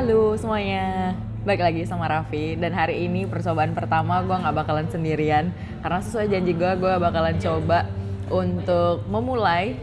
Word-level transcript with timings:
Halo 0.00 0.32
semuanya, 0.32 1.12
balik 1.44 1.60
lagi 1.60 1.84
sama 1.84 2.08
Raffi 2.08 2.56
dan 2.56 2.72
hari 2.72 3.04
ini 3.04 3.28
percobaan 3.28 3.76
pertama 3.76 4.24
gue 4.24 4.32
nggak 4.32 4.56
bakalan 4.56 4.88
sendirian 4.88 5.52
karena 5.84 6.00
sesuai 6.00 6.24
janji 6.24 6.56
gue, 6.56 6.72
gue 6.80 6.94
bakalan 6.96 7.36
coba 7.36 7.84
untuk 8.32 9.04
memulai 9.12 9.76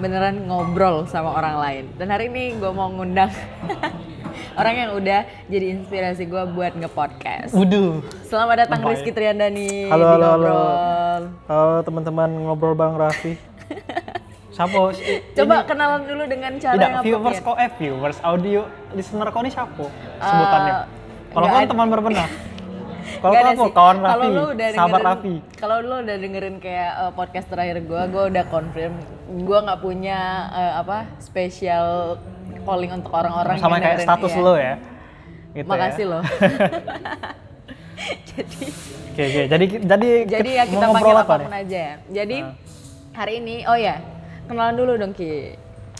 beneran 0.00 0.48
ngobrol 0.48 1.04
sama 1.04 1.36
orang 1.36 1.60
lain 1.60 1.84
dan 2.00 2.08
hari 2.08 2.32
ini 2.32 2.56
gue 2.56 2.70
mau 2.72 2.88
ngundang 2.88 3.28
orang 4.60 4.74
yang 4.88 4.90
udah 4.96 5.28
jadi 5.52 5.76
inspirasi 5.76 6.24
gue 6.24 6.44
buat 6.56 6.72
nge-podcast. 6.72 7.52
Wuduh. 7.52 8.00
Selamat 8.24 8.64
datang. 8.64 8.80
Rizky 8.88 9.12
Triandani 9.12 9.92
Halo, 9.92 10.00
di 10.00 10.12
halo, 10.16 10.28
halo. 10.32 10.56
Halo 11.44 11.76
teman-teman 11.84 12.32
ngobrol 12.40 12.72
Bang 12.72 12.96
Raffi. 12.96 13.36
Siapa? 14.58 14.90
Coba 15.38 15.56
kenalan 15.62 16.02
dulu 16.02 16.24
dengan 16.26 16.52
cara 16.58 16.74
Tidak, 16.74 16.90
yang 16.90 17.04
viewers 17.06 17.38
kok 17.38 17.56
eh 17.62 17.70
viewers 17.78 18.18
audio 18.26 18.66
listener 18.90 19.30
kau 19.30 19.38
ini 19.46 19.54
siapa 19.54 19.86
sebutannya? 20.18 20.74
Kalau 21.30 21.46
nggak 21.46 21.54
kau 21.54 21.62
ada. 21.62 21.70
teman 21.70 21.86
berbenah. 21.94 22.30
Kalau 23.22 23.32
sih. 23.38 23.72
Kawan 23.72 23.96
Kalau 24.02 24.04
Raffi, 24.04 24.28
lu 24.28 24.44
udah 24.52 24.68
sahabat 24.74 25.00
Raffi. 25.00 25.34
Kalau 25.56 25.76
lu 25.80 25.94
udah 26.02 26.16
dengerin 26.18 26.56
kayak 26.58 26.92
uh, 26.98 27.12
podcast 27.14 27.46
terakhir 27.48 27.86
gue, 27.86 28.02
gue 28.10 28.24
udah 28.34 28.44
confirm 28.50 28.92
gue 29.28 29.58
nggak 29.62 29.80
punya 29.80 30.18
uh, 30.50 30.72
apa 30.82 31.06
special 31.22 32.18
calling 32.66 32.92
untuk 32.92 33.12
orang-orang 33.14 33.56
Sama 33.62 33.78
yang 33.78 33.94
kayak 33.94 33.98
status 34.02 34.32
iya. 34.34 34.42
lo 34.42 34.54
ya. 34.58 34.74
Gitu 35.54 35.68
Makasih 35.70 36.04
ya. 36.04 36.10
loh. 36.10 36.22
jadi 38.34 38.60
Oke, 39.08 39.22
oke. 39.22 39.42
Jadi 39.50 39.64
jadi 39.82 40.08
jadi 40.26 40.50
ya 40.50 40.64
mau 40.66 40.72
kita 40.74 40.86
ngobrol 40.86 40.94
panggil 40.94 41.14
apa 41.14 41.22
apa 41.22 41.30
pun 41.30 41.40
nih? 41.46 41.62
aja 41.62 41.78
ya. 41.78 41.94
Jadi 42.10 42.36
Nah. 42.42 42.54
hari 43.18 43.32
ini, 43.42 43.56
oh 43.66 43.78
ya 43.78 43.96
kenalan 44.48 44.74
dulu 44.80 44.92
dong 44.96 45.12
Ki. 45.12 45.54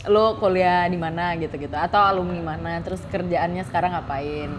Lu 0.09 0.35
kuliah 0.41 0.89
di 0.89 0.97
mana 0.97 1.37
gitu-gitu 1.37 1.75
atau 1.77 2.01
alumni 2.01 2.41
mana, 2.41 2.81
terus 2.81 2.99
kerjaannya 3.13 3.63
sekarang 3.69 3.93
ngapain? 3.93 4.49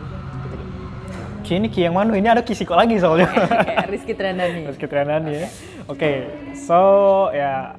Ki 1.43 1.59
ini 1.59 1.66
Ki 1.66 1.82
yang 1.88 1.99
mana? 1.99 2.15
Ini 2.15 2.30
ada 2.30 2.47
Ki 2.47 2.55
Siko 2.55 2.79
lagi 2.79 3.01
soalnya. 3.02 3.27
Rizky 3.93 4.15
Triandani. 4.15 4.71
Terus 4.71 4.79
kita 4.82 4.91
Triandani 4.95 5.32
ya. 5.35 5.49
Oke, 5.91 6.30
so 6.55 6.80
ya 7.35 7.74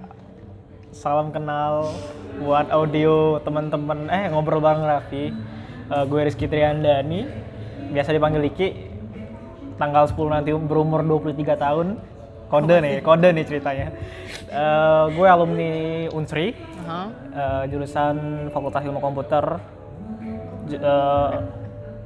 salam 0.91 1.31
kenal 1.31 1.95
buat 2.43 2.67
audio 2.67 3.39
teman-teman 3.47 4.11
eh 4.11 4.27
ngobrol 4.27 4.59
bareng 4.59 4.83
Raffi. 4.83 5.31
Eh, 5.91 6.03
gue 6.07 6.21
Rizky 6.27 6.51
Triandani, 6.51 7.29
biasa 7.95 8.11
dipanggil 8.11 8.51
Iki. 8.51 8.69
Tanggal 9.79 10.05
10 10.09 10.29
nanti 10.29 10.51
berumur 10.53 11.01
23 11.01 11.57
tahun. 11.57 12.10
Kode 12.51 12.75
nih, 12.83 12.95
kode 12.99 13.29
nih 13.31 13.45
ceritanya. 13.47 13.87
Eh, 14.51 15.03
gue 15.15 15.23
alumni 15.23 15.71
Unsri, 16.11 16.51
Aha. 16.83 17.07
eh, 17.31 17.63
jurusan 17.71 18.15
Fakultas 18.51 18.83
Ilmu 18.83 18.99
Komputer. 18.99 19.45
Ju- 20.67 20.81
eh, 20.83 21.29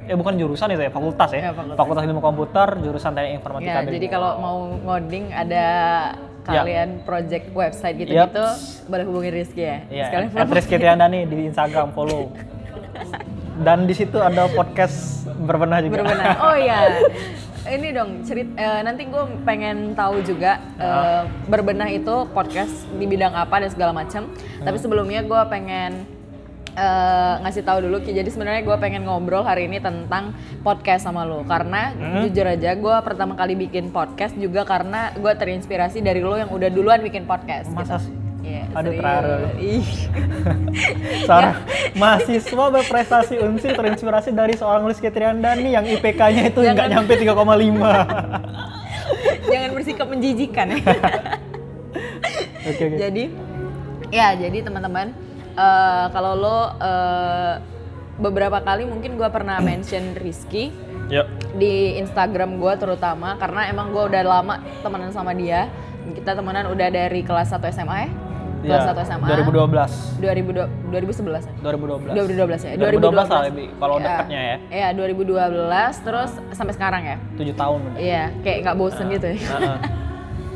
eh 0.06 0.14
bukan 0.14 0.38
jurusan 0.38 0.70
itu 0.70 0.86
ya, 0.86 0.92
fakultas 0.94 1.34
ya. 1.34 1.50
Ya, 1.50 1.52
fakultas. 1.74 2.06
Ilmu 2.06 2.22
Komputer, 2.22 2.78
jurusan 2.78 3.18
Teknik 3.18 3.42
Informatika. 3.42 3.82
Ya, 3.82 3.90
jadi 3.90 4.08
kalau 4.08 4.32
mau 4.38 4.58
ngoding 4.86 5.34
ada 5.34 5.66
Ya. 6.46 6.62
kalian 6.62 7.02
project 7.02 7.50
website 7.50 7.98
gitu-gitu, 7.98 8.46
boleh 8.86 9.06
hubungi 9.10 9.30
Rizky 9.34 9.66
ya. 9.66 9.78
Iya, 9.90 10.06
Sekalian 10.14 10.30
at 10.38 10.50
Rizky 10.54 10.76
Triandani 10.78 11.20
di 11.26 11.50
Instagram 11.50 11.90
follow. 11.90 12.30
Dan 13.58 13.90
di 13.90 13.98
situ 13.98 14.22
ada 14.22 14.46
podcast 14.54 15.26
berbenah 15.26 15.82
juga. 15.82 16.06
berbenah. 16.06 16.38
Oh 16.38 16.54
iya. 16.54 16.80
Ini 17.66 17.88
dong 17.98 18.22
cerit 18.22 18.50
eh, 18.54 18.82
nanti 18.86 19.10
gue 19.10 19.24
pengen 19.42 19.98
tahu 19.98 20.22
juga 20.22 20.62
eh, 20.78 21.24
berbenah 21.50 21.90
itu 21.90 22.30
podcast 22.30 22.86
di 22.94 23.10
bidang 23.10 23.34
apa 23.34 23.58
dan 23.62 23.70
segala 23.74 23.92
macam. 23.92 24.30
Tapi 24.62 24.78
sebelumnya 24.78 25.26
gue 25.26 25.42
pengen 25.50 26.06
eh, 26.78 27.34
ngasih 27.42 27.66
tahu 27.66 27.90
dulu 27.90 28.06
Ki. 28.06 28.14
Jadi 28.14 28.30
sebenarnya 28.30 28.62
gue 28.62 28.78
pengen 28.78 29.10
ngobrol 29.10 29.42
hari 29.42 29.66
ini 29.66 29.82
tentang 29.82 30.38
podcast 30.62 31.10
sama 31.10 31.26
lo 31.26 31.42
karena 31.42 31.94
jujur 32.22 32.46
aja 32.46 32.78
gue 32.78 32.96
pertama 33.02 33.34
kali 33.34 33.58
bikin 33.58 33.90
podcast 33.90 34.38
juga 34.38 34.62
karena 34.62 35.10
gue 35.18 35.34
terinspirasi 35.34 36.06
dari 36.06 36.22
lo 36.22 36.38
yang 36.38 36.54
udah 36.54 36.70
duluan 36.70 37.02
bikin 37.02 37.26
podcast. 37.26 37.74
Masa 37.74 37.98
gitu. 37.98 38.14
sih? 38.14 38.25
Iya, 38.46 38.70
Aduh, 38.78 38.94
serius. 38.94 39.02
terharu. 39.02 39.38
Ih. 39.74 39.90
Seorang 41.28 41.58
mahasiswa 41.98 42.66
berprestasi 42.70 43.42
unsur 43.42 43.74
terinspirasi 43.74 44.30
dari 44.38 44.54
seorang 44.54 44.86
Rizky 44.86 45.10
Triandani 45.10 45.74
yang 45.74 45.82
IPK-nya 45.82 46.54
itu 46.54 46.62
nggak 46.62 46.90
nyampe 46.94 47.18
3,5. 47.18 47.34
Jangan 49.50 49.70
bersikap 49.74 50.08
menjijikan 50.10 50.78
ya. 50.78 50.82
Oke 52.66 52.84
oke. 52.86 52.98
Jadi 52.98 53.24
ya 54.14 54.38
jadi 54.38 54.58
teman-teman 54.62 55.10
eh, 55.54 56.06
kalau 56.14 56.34
lo 56.38 56.58
eh, 56.78 57.54
beberapa 58.22 58.62
kali 58.62 58.86
mungkin 58.90 59.18
gua 59.18 59.30
pernah 59.30 59.62
mention 59.62 60.18
Rizky 60.18 60.74
Yuk. 61.14 61.26
di 61.58 61.98
Instagram 62.02 62.58
gua 62.58 62.74
terutama 62.78 63.38
karena 63.38 63.70
emang 63.70 63.94
gua 63.94 64.10
udah 64.10 64.24
lama 64.26 64.56
temenan 64.82 65.14
sama 65.14 65.34
dia. 65.34 65.70
Kita 66.06 66.38
temenan 66.38 66.70
udah 66.70 66.90
dari 66.94 67.26
kelas 67.26 67.50
1 67.54 67.66
SMA 67.74 67.98
ya. 68.06 68.10
Kelas 68.66 68.84
Ya, 68.84 68.92
1 68.92 69.06
SMA. 69.06 69.26
2012. 69.30 69.92
2000 70.18 70.52
2011 70.90 71.44
ya. 71.46 71.54
2012. 71.62 72.14
2012 72.18 72.62
ya. 72.66 72.72
2012 72.76 73.28
lah 73.30 73.42
lebih 73.46 73.68
kalau 73.78 73.96
Iya. 73.96 74.06
dekatnya 74.10 74.40
ya. 74.42 74.58
Iya, 74.70 74.88
2012 74.98 75.94
terus 76.02 76.32
sampai 76.52 76.74
sekarang 76.74 77.02
ya. 77.06 77.18
7 77.38 77.54
tahun 77.54 77.80
udah. 77.86 78.00
Iya, 78.02 78.24
kayak 78.42 78.58
nggak 78.66 78.78
bosen 78.78 79.06
gitu 79.14 79.28
ya. 79.32 79.38
Heeh. 79.38 79.78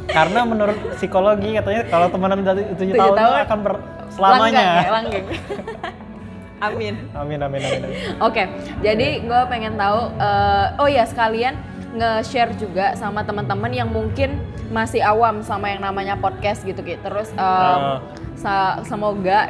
Karena 0.09 0.40
menurut 0.42 0.78
psikologi 0.97 1.53
katanya 1.53 1.81
kalau 1.86 2.08
temenan 2.09 2.42
dari 2.42 2.64
7 2.66 2.81
Tujuh 2.81 2.97
tahun, 2.97 3.16
tahun, 3.16 3.36
akan 3.46 3.59
ber 3.62 3.74
selamanya. 4.09 4.41
Langgeng 4.41 4.66
ya, 4.66 4.91
langgeng. 4.91 5.26
Amin. 6.68 6.94
Amin 7.16 7.40
amin 7.40 7.62
amin. 7.64 7.81
amin. 7.88 8.00
Oke, 8.20 8.44
jadi 8.84 9.24
gue 9.24 9.41
pengen 9.47 9.80
tahu, 9.80 10.12
eh, 10.20 10.66
oh 10.76 10.90
ya 10.91 11.08
sekalian 11.08 11.56
nge-share 11.96 12.52
juga 12.53 12.94
sama 12.94 13.24
teman-teman 13.24 13.72
yang 13.72 13.88
mungkin 13.88 14.38
masih 14.69 15.02
awam 15.02 15.41
sama 15.41 15.69
yang 15.69 15.81
namanya 15.81 16.13
podcast 16.16 16.62
gitu 16.62 16.81
gitu. 16.81 17.02
Terus 17.02 17.30
Ah. 17.35 18.00
sa- 18.34 18.80
semoga 18.84 19.50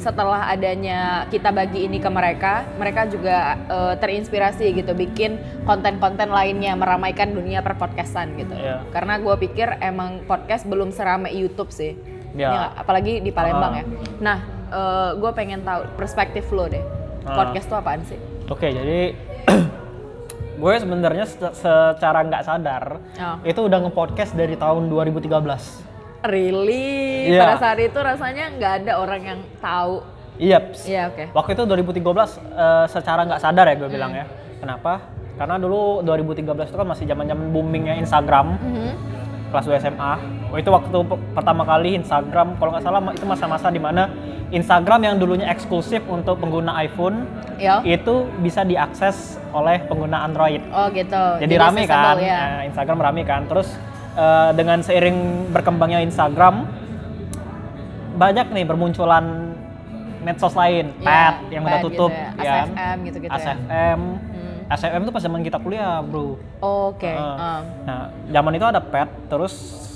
setelah 0.00 0.48
adanya 0.48 1.28
kita 1.28 1.52
bagi 1.52 1.84
ini 1.84 2.00
ke 2.00 2.08
mereka, 2.08 2.64
mereka 2.76 3.04
juga 3.04 3.60
eh, 3.68 3.94
terinspirasi 4.00 4.72
gitu 4.72 4.96
bikin 4.96 5.36
konten-konten 5.62 6.32
lainnya 6.32 6.72
meramaikan 6.72 7.30
dunia 7.30 7.60
perpodcastan 7.60 8.32
gitu. 8.34 8.54
Iya. 8.54 8.80
Karena 8.88 9.20
gue 9.20 9.34
pikir 9.38 9.76
emang 9.78 10.24
podcast 10.24 10.64
belum 10.64 10.88
seramai 10.90 11.34
YouTube 11.34 11.68
sih. 11.68 11.92
Iya. 12.32 12.32
Iya 12.32 12.48
nggak? 12.48 12.70
apalagi 12.78 13.12
di 13.20 13.30
Palembang 13.30 13.72
Ah. 13.74 13.78
ya. 13.78 13.84
Nah, 14.22 14.38
gue 15.12 15.30
pengen 15.34 15.60
tahu 15.60 15.82
perspektif 15.94 16.48
lo 16.48 16.64
deh. 16.64 16.80
Ah. 17.26 17.36
Podcast 17.36 17.68
tuh 17.68 17.76
apaan 17.76 18.00
sih? 18.06 18.16
Oke, 18.48 18.72
jadi 18.72 19.12
gue 20.60 20.72
sebenarnya 20.76 21.24
se- 21.24 21.54
secara 21.56 22.20
nggak 22.22 22.42
sadar 22.44 22.84
Oh. 23.16 23.36
itu 23.42 23.60
udah 23.62 23.78
nge-podcast 23.80 24.32
dari 24.32 24.54
tahun 24.54 24.86
2013. 24.86 25.80
Really? 26.20 27.26
Iya. 27.26 27.40
Pada 27.42 27.56
saat 27.58 27.78
itu 27.80 27.96
rasanya 27.96 28.52
nggak 28.52 28.72
ada 28.84 28.92
orang 28.96 29.22
yang 29.24 29.40
tahu. 29.56 30.04
Iya. 30.36 30.58
Iya 30.82 31.02
oke. 31.08 31.24
Waktu 31.32 31.50
itu 31.54 31.62
2013 31.64 32.30
eh, 32.36 32.86
secara 32.86 33.24
nggak 33.24 33.40
sadar 33.40 33.64
ya 33.66 33.74
gue 33.74 33.88
Hmm. 33.88 33.96
bilang 33.96 34.12
ya. 34.12 34.24
Kenapa? 34.56 34.92
Karena 35.34 35.56
dulu 35.56 36.04
2013 36.04 36.68
itu 36.68 36.76
kan 36.76 36.84
masih 36.86 37.04
zaman-zaman 37.04 37.46
boomingnya 37.48 37.96
Instagram. 37.96 38.56
Mhm. 38.56 38.92
kelas 39.50 39.66
2 39.66 39.82
SMA. 39.82 40.14
Oh, 40.46 40.56
itu 40.56 40.70
waktu 40.70 40.94
pe- 41.02 41.22
pertama 41.34 41.66
kali 41.66 41.98
Instagram, 41.98 42.54
kalau 42.54 42.70
nggak 42.70 42.86
salah 42.86 43.02
itu 43.10 43.26
masa-masa 43.26 43.66
di 43.66 43.82
mana 43.82 44.06
Instagram 44.46 45.00
yang 45.02 45.16
dulunya 45.18 45.50
eksklusif 45.50 46.06
untuk 46.06 46.38
pengguna 46.38 46.78
iPhone 46.78 47.26
Ya. 47.58 47.82
itu 47.82 48.30
bisa 48.38 48.62
diakses 48.62 49.39
oleh 49.50 49.82
pengguna 49.84 50.22
Android. 50.22 50.62
Oh 50.70 50.86
gitu. 50.90 51.22
Jadi, 51.38 51.54
rame 51.54 51.82
kan, 51.84 52.16
Ya. 52.18 52.38
Nah, 52.38 52.62
Instagram 52.66 52.98
rame 53.00 53.22
kan. 53.22 53.44
Terus 53.46 53.68
eh, 54.14 54.50
dengan 54.54 54.78
seiring 54.80 55.50
berkembangnya 55.50 56.00
Instagram, 56.00 56.66
banyak 58.14 58.46
nih 58.52 58.64
bermunculan 58.66 59.24
medsos 60.20 60.52
lain, 60.52 60.92
Ya, 61.00 61.32
pet 61.32 61.34
yang 61.48 61.62
udah 61.64 61.72
pet 61.72 61.84
tutup, 61.88 62.12
gitu 62.12 62.44
ya. 62.44 62.44
ya. 62.44 62.54
ASFM 62.60 62.96
gitu-gitu 63.08 63.30
ya. 63.30 63.38
ASFM, 63.40 64.00
Hmm. 64.00 64.29
ASFM 64.70 65.02
itu 65.02 65.10
pas 65.10 65.18
zaman 65.18 65.42
kita 65.42 65.58
kuliah, 65.58 65.98
bro. 65.98 66.38
Oke. 66.62 67.10
Heeh. 67.10 67.36
ah. 67.36 67.60
Nah, 67.82 68.02
zaman 68.30 68.52
itu 68.54 68.62
ada 68.64 68.78
pet, 68.78 69.10
terus 69.26 69.50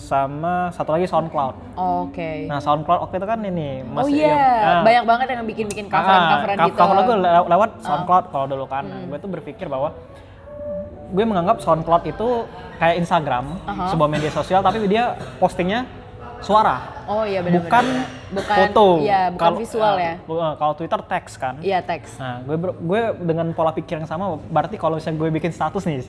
sama 0.05 0.69
satu 0.69 0.93
lagi 0.93 1.07
SoundCloud. 1.07 1.79
Oke. 1.79 2.45
Nah, 2.45 2.59
SoundCloud 2.59 3.01
waktu 3.01 3.17
itu 3.17 3.27
kan 3.27 3.39
ini 3.41 3.81
oh 3.81 4.03
masih 4.03 4.21
iya, 4.21 4.29
yang- 4.29 4.43
ah, 4.61 4.83
banyak 4.83 5.05
banget 5.07 5.27
yang 5.31 5.47
bikin-bikin 5.47 5.87
coveran-coveran 5.87 6.57
ah, 6.57 6.67
gitu. 6.67 6.77
Cover 6.77 6.95
lagu 6.97 7.13
lew- 7.17 7.49
lewat 7.49 7.71
SoundCloud 7.81 8.25
kalau 8.29 8.47
dulu 8.47 8.65
kan. 8.67 8.85
Nah, 8.85 9.01
gue 9.07 9.19
tuh 9.19 9.31
berpikir 9.31 9.67
bahwa 9.67 9.95
gue 11.07 11.25
menganggap 11.25 11.63
SoundCloud 11.63 12.03
itu 12.05 12.29
kayak 12.77 12.99
Instagram, 12.99 13.55
Aha. 13.65 13.89
sebuah 13.89 14.11
media 14.11 14.29
sosial 14.29 14.59
tapi 14.59 14.83
dia 14.85 15.15
postingnya 15.39 15.87
suara, 16.45 16.77
Oh 17.05 17.25
iya 17.25 17.41
benar. 17.41 17.65
bukan, 17.65 17.85
bukan 18.31 18.57
foto. 18.61 18.87
Iya, 19.01 19.21
bukan 19.33 19.41
Kalau- 19.41 19.59
visual 19.59 19.95
ah, 19.95 20.01
ya. 20.01 20.15
ah, 20.21 20.55
Kalau 20.55 20.75
Twitter 20.77 21.01
teks 21.03 21.33
kan. 21.35 21.55
Iya 21.59 21.79
teks. 21.81 22.21
Nah, 22.21 22.45
gue 22.45 22.57
gue 22.61 23.01
dengan 23.25 23.47
pola 23.53 23.73
pikir 23.73 23.99
yang 23.99 24.07
sama, 24.07 24.37
berarti 24.49 24.77
kalau 24.77 24.97
misalnya 24.97 25.19
gue 25.19 25.29
bikin 25.33 25.51
status 25.51 25.83
nih, 25.85 26.05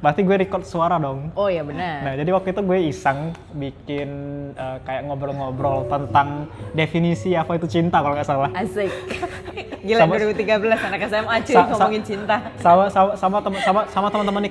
berarti 0.00 0.20
gue 0.22 0.36
record 0.40 0.64
suara 0.64 0.96
dong. 0.96 1.28
Oh 1.34 1.46
iya 1.46 1.60
benar. 1.60 2.00
Nah, 2.02 2.14
jadi 2.16 2.30
waktu 2.30 2.48
itu 2.50 2.60
gue 2.62 2.78
iseng 2.88 3.18
bikin 3.52 4.08
eh, 4.54 4.78
kayak 4.82 5.02
ngobrol-ngobrol 5.04 5.86
tentang 5.86 6.46
definisi 6.72 7.34
apa 7.34 7.54
itu 7.54 7.66
cinta 7.66 8.00
kalau 8.00 8.14
nggak 8.16 8.26
salah. 8.26 8.50
Asik. 8.54 8.88
Gila 9.80 10.00
Sama- 10.02 10.12
2013 10.14 10.60
anak 10.82 11.00
SMA 11.08 11.34
cuy 11.40 11.50
Sa- 11.50 11.64
sa- 11.64 11.68
ngomongin 11.70 12.02
cinta. 12.02 12.36
sama 12.58 12.84
sama 12.86 13.10
sama 13.16 13.36
teman 13.40 13.60
sama 13.60 13.80
sama 13.88 14.06
teman-teman 14.08 14.42
di 14.42 14.50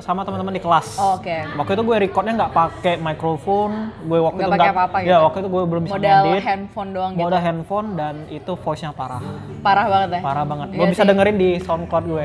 sama 0.00 0.20
teman-teman 0.24 0.52
di 0.52 0.60
kelas. 0.60 0.86
Oh, 0.96 1.20
Oke. 1.20 1.44
Waktu 1.52 1.72
itu 1.76 1.82
gue 1.82 1.96
recordnya 2.00 2.32
nggak 2.38 2.52
pakai 2.52 2.94
mikrofon, 2.96 3.70
gue 4.02 4.18
waktu 4.18 4.38
Nggak 4.38 4.48
itu 4.48 4.56
pakai 4.56 4.72
apa-apa 4.72 4.96
Ya 4.98 5.04
gitu? 5.04 5.16
waktu 5.22 5.38
itu 5.38 5.48
gue 5.48 5.62
belum 5.66 5.82
bisa 5.82 5.94
Modal 5.94 6.22
ngedit. 6.24 6.42
handphone 6.42 6.90
doang 6.90 7.10
gitu. 7.12 7.22
Modal 7.22 7.40
handphone 7.42 7.88
dan 7.94 8.14
itu 8.28 8.52
voice-nya 8.54 8.90
parah, 8.90 9.20
Parah 9.60 9.86
banget 9.86 10.08
ya. 10.10 10.20
parah 10.20 10.44
banget. 10.44 10.68
Iya 10.68 10.78
Gue 10.78 10.86
bisa 10.88 11.02
sih. 11.02 11.08
dengerin 11.08 11.36
di 11.36 11.50
SoundCloud 11.60 12.04
gue. 12.06 12.24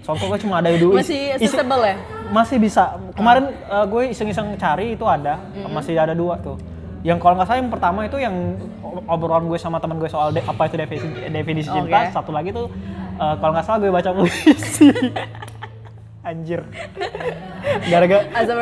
SoundCloud 0.00 0.28
gue 0.32 0.40
cuma 0.40 0.54
ada 0.58 0.70
dua. 0.72 0.94
Masih 0.96 1.20
accessible 1.34 1.82
ya? 1.84 1.96
masih 2.30 2.56
bisa. 2.56 2.82
Kemarin 3.12 3.44
uh, 3.66 3.84
gue 3.84 4.02
iseng-iseng 4.08 4.54
cari 4.54 4.94
itu 4.94 5.04
ada, 5.04 5.36
masih 5.66 5.92
ada 5.94 6.14
dua 6.14 6.38
tuh. 6.38 6.56
Yang 7.00 7.18
kalau 7.18 7.34
nggak 7.40 7.48
salah 7.48 7.60
yang 7.60 7.72
pertama 7.72 8.00
itu 8.04 8.16
yang 8.20 8.36
obrolan 9.08 9.48
gue 9.48 9.56
sama 9.56 9.80
teman 9.80 9.96
gue 9.96 10.08
soal 10.08 10.30
de- 10.30 10.44
apa 10.44 10.68
itu 10.68 10.76
definisi, 10.76 11.08
definisi 11.32 11.68
cinta. 11.68 11.98
Oke. 12.04 12.12
Satu 12.12 12.30
lagi 12.30 12.52
tuh 12.52 12.68
uh, 13.16 13.34
kalau 13.40 13.52
nggak 13.56 13.64
salah 13.64 13.78
gue 13.80 13.88
baca 13.88 14.10
puisi. 14.12 14.88
Anjir. 16.20 16.60
Gara-gara 17.88 18.28
Azam 18.36 18.60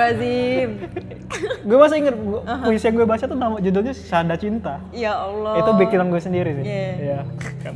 gue 1.58 1.76
masih 1.76 1.96
inget 1.99 2.14
gua- 2.14 2.44
puisi 2.62 2.85
yang 2.87 2.94
gue 2.94 3.06
baca 3.06 3.25
tuh 3.26 3.35
nama 3.35 3.56
judulnya 3.58 3.93
Sanda 3.93 4.38
Cinta. 4.38 4.79
Ya 4.94 5.19
Allah. 5.19 5.58
Itu 5.58 5.70
bikinan 5.75 6.06
gue 6.08 6.23
sendiri 6.23 6.50
sih. 6.55 6.64
Iya. 6.64 6.90
Iya. 6.94 7.20
Kan. 7.67 7.75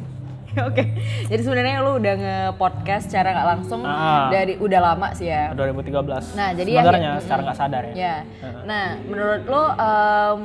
Oke. 0.68 0.84
Jadi 1.26 1.40
sebenarnya 1.40 1.80
lu 1.80 1.96
udah 1.96 2.14
nge-podcast 2.14 3.08
secara 3.08 3.32
nggak 3.32 3.48
langsung 3.48 3.80
Ah. 3.82 4.28
dari 4.28 4.56
udah 4.56 4.80
lama 4.82 5.08
sih 5.12 5.26
ya. 5.26 5.52
2013. 5.52 6.32
Nah, 6.32 6.52
jadi 6.52 6.70
sebenarnya 6.76 7.10
akhir- 7.10 7.22
secara 7.22 7.40
nggak 7.42 7.58
sadar 7.58 7.82
ya. 7.86 7.94
Ya. 7.94 8.16
Nah, 8.62 8.86
menurut 9.02 9.42
lo 9.44 9.64
em, 9.72 10.38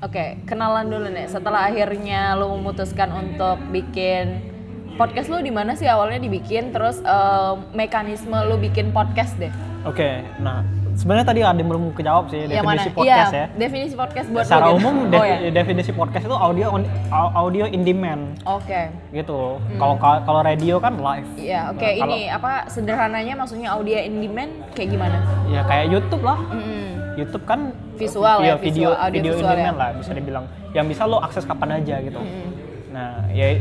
oke, 0.00 0.24
kenalan 0.44 0.86
dulu 0.86 1.06
nih. 1.08 1.26
Setelah 1.26 1.66
akhirnya 1.66 2.34
lo 2.34 2.54
memutuskan 2.54 3.10
untuk 3.10 3.58
bikin 3.68 4.54
podcast 4.94 5.26
lo 5.26 5.38
di 5.38 5.50
mana 5.50 5.72
sih 5.72 5.86
awalnya 5.86 6.18
dibikin 6.20 6.70
terus 6.70 6.98
em, 7.00 7.56
mekanisme 7.72 8.34
lo 8.36 8.56
bikin 8.56 8.90
podcast 8.90 9.34
deh. 9.36 9.50
Oke, 9.82 10.22
nah 10.38 10.62
sebenarnya 10.98 11.22
tadi 11.24 11.40
ada 11.40 11.54
yang 11.54 11.70
belum 11.70 11.94
kejawab 11.94 12.26
sih 12.26 12.42
Yang 12.42 12.58
mana? 12.60 12.74
definisi 12.74 12.90
podcast 12.90 13.30
Iya, 13.30 13.38
ya. 13.38 13.46
Definisi 13.54 13.94
podcast 13.94 14.26
buat 14.28 14.44
Secara 14.44 14.66
gitu. 14.66 14.76
umum 14.76 14.94
oh, 15.08 15.24
ya. 15.24 15.36
definisi 15.48 15.90
podcast 15.94 16.24
itu 16.26 16.36
audio 16.36 16.66
on- 16.68 16.90
au- 17.08 17.32
audio 17.38 17.64
in 17.64 17.82
demand 17.82 18.22
Oke. 18.42 18.90
gitu. 19.14 19.62
Kalau 19.72 19.94
kalau 19.96 20.40
radio 20.42 20.74
kan 20.76 20.98
live. 20.98 21.28
Iya, 21.38 21.70
oke. 21.70 21.78
Nah, 21.80 21.92
kalau- 21.94 22.10
ini 22.10 22.20
apa 22.26 22.52
sederhananya 22.66 23.34
maksudnya 23.34 23.68
audio 23.70 23.94
in 23.96 24.18
demand 24.18 24.50
kayak 24.74 24.88
gimana? 24.90 25.18
Ya 25.46 25.62
kayak 25.62 25.86
YouTube 25.88 26.22
lah. 26.22 26.38
Mm-mm. 26.50 27.14
YouTube 27.14 27.44
kan 27.44 27.70
Visual 27.94 28.38
ya, 28.40 28.54
video 28.54 28.90
visual, 28.90 28.94
audio 28.94 29.10
video 29.12 29.32
in 29.32 29.38
visual 29.38 29.54
demand 29.54 29.74
ya. 29.74 29.80
lah 29.80 29.88
bisa 29.94 30.10
dibilang. 30.12 30.44
Yang 30.70 30.86
bisa 30.88 31.02
lo 31.04 31.18
akses 31.18 31.42
kapan 31.42 31.78
aja 31.78 31.94
gitu. 31.98 32.18
Mm-mm. 32.18 32.48
Nah, 32.90 33.22
ya 33.30 33.58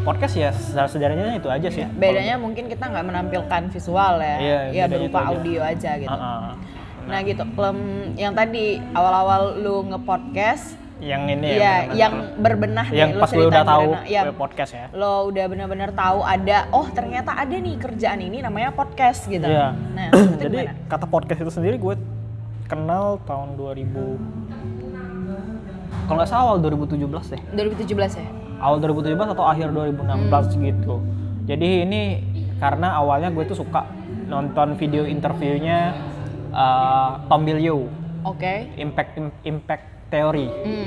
podcast 0.00 0.34
ya 0.34 0.50
secara 0.50 0.88
sederhananya 0.88 1.36
itu 1.36 1.48
aja 1.48 1.68
sih. 1.68 1.84
Bedanya 1.86 2.36
mungkin 2.36 2.66
kita 2.66 2.88
nggak 2.88 3.06
menampilkan 3.06 3.62
visual 3.68 4.14
ya, 4.18 4.36
Iya, 4.36 4.60
ya 4.72 4.84
bedanya 4.86 4.96
berupa 4.96 5.18
aja. 5.18 5.28
audio 5.30 5.60
aja 5.62 5.90
gitu. 5.96 6.10
Ah, 6.10 6.24
ah. 6.24 6.54
Nah 7.00 7.18
gitu, 7.22 7.42
Lem, 7.42 7.78
yang 8.14 8.32
tadi 8.32 8.64
awal-awal 8.92 9.56
lu 9.58 9.82
nge-podcast, 9.88 10.76
yang 11.00 11.24
ini 11.26 11.56
ya, 11.56 11.88
ya, 11.88 12.06
yang 12.06 12.12
berbenah 12.36 12.86
nih, 12.86 12.98
yang 13.02 13.10
lu 13.16 13.24
pas 13.24 13.32
gue 13.32 13.46
udah 13.48 13.64
tahu 13.64 13.88
ya, 14.04 14.22
podcast 14.36 14.72
ya. 14.76 14.86
lo 14.92 15.32
udah 15.32 15.44
benar-benar 15.48 15.90
tahu 15.96 16.20
ada, 16.20 16.68
oh 16.70 16.84
ternyata 16.92 17.32
ada 17.32 17.56
nih 17.56 17.80
kerjaan 17.80 18.20
ini 18.20 18.44
namanya 18.44 18.68
podcast 18.70 19.24
gitu. 19.26 19.48
Iya. 19.48 19.72
Nah, 19.96 20.12
Jadi 20.44 20.68
gimana? 20.68 20.76
kata 20.86 21.08
podcast 21.08 21.40
itu 21.40 21.48
sendiri 21.50 21.80
gue 21.80 21.96
kenal 22.68 23.16
tahun 23.24 23.56
2000 23.56 23.90
kalau 26.10 26.26
nggak 26.26 26.30
salah 26.34 26.44
awal 26.50 26.58
2017 26.58 27.06
deh 27.06 27.42
2017 27.86 28.18
ya? 28.18 28.26
awal 28.58 28.82
2017 28.82 29.14
atau 29.14 29.44
akhir 29.46 29.70
2016 29.70 30.58
gitu 30.58 30.94
jadi 31.46 31.86
ini 31.86 32.02
karena 32.58 32.98
awalnya 32.98 33.30
gue 33.30 33.46
tuh 33.46 33.62
suka 33.62 33.86
nonton 34.26 34.74
video 34.74 35.06
interviewnya 35.06 35.94
uh, 36.50 37.22
Tom 37.30 37.46
Bilyeu 37.46 37.86
Oke. 38.20 38.68
Impact 38.76 39.16
Impact 39.16 39.46
Impact 39.48 39.84
Theory 40.10 40.46
Hmm. 40.50 40.84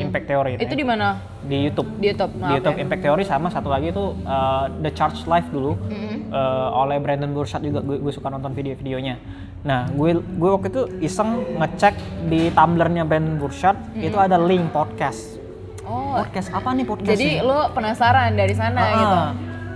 Itu 0.54 0.68
ini. 0.68 0.76
di 0.76 0.86
mana? 0.86 1.08
di 1.42 1.58
YouTube 1.62 1.90
Di 1.98 2.08
YouTube. 2.08 2.32
Nah, 2.36 2.48
di 2.48 2.52
YouTube 2.56 2.76
oke. 2.76 2.84
Impact 2.84 3.02
Theory 3.02 3.24
sama 3.24 3.48
satu 3.48 3.68
lagi 3.68 3.90
itu 3.90 4.16
uh, 4.22 4.68
The 4.80 4.92
Charge 4.92 5.24
Life 5.24 5.48
dulu 5.48 5.76
Mm-mm. 5.82 6.30
uh, 6.30 6.70
oleh 6.78 7.00
Brandon 7.00 7.32
Burchard 7.32 7.64
juga 7.64 7.80
gue, 7.80 7.98
gue 7.98 8.12
suka 8.12 8.28
nonton 8.28 8.52
video-videonya. 8.52 9.16
Nah, 9.64 9.88
gue 9.90 10.10
gue 10.20 10.50
waktu 10.50 10.68
itu 10.68 10.82
iseng 11.02 11.30
ngecek 11.58 11.96
di 12.28 12.48
Tumblr-nya 12.50 13.04
Brandon 13.04 13.36
Burchard 13.38 13.76
itu 13.96 14.16
ada 14.16 14.36
link 14.36 14.70
podcast. 14.70 15.40
Oh, 15.84 16.16
Podcast 16.16 16.48
apa 16.50 16.72
nih 16.72 16.86
podcast? 16.86 17.12
jadi 17.12 17.28
nih? 17.40 17.44
lo 17.44 17.68
penasaran 17.72 18.32
dari 18.34 18.54
sana 18.54 18.80
Ah, 18.80 18.92
gitu? 18.94 19.18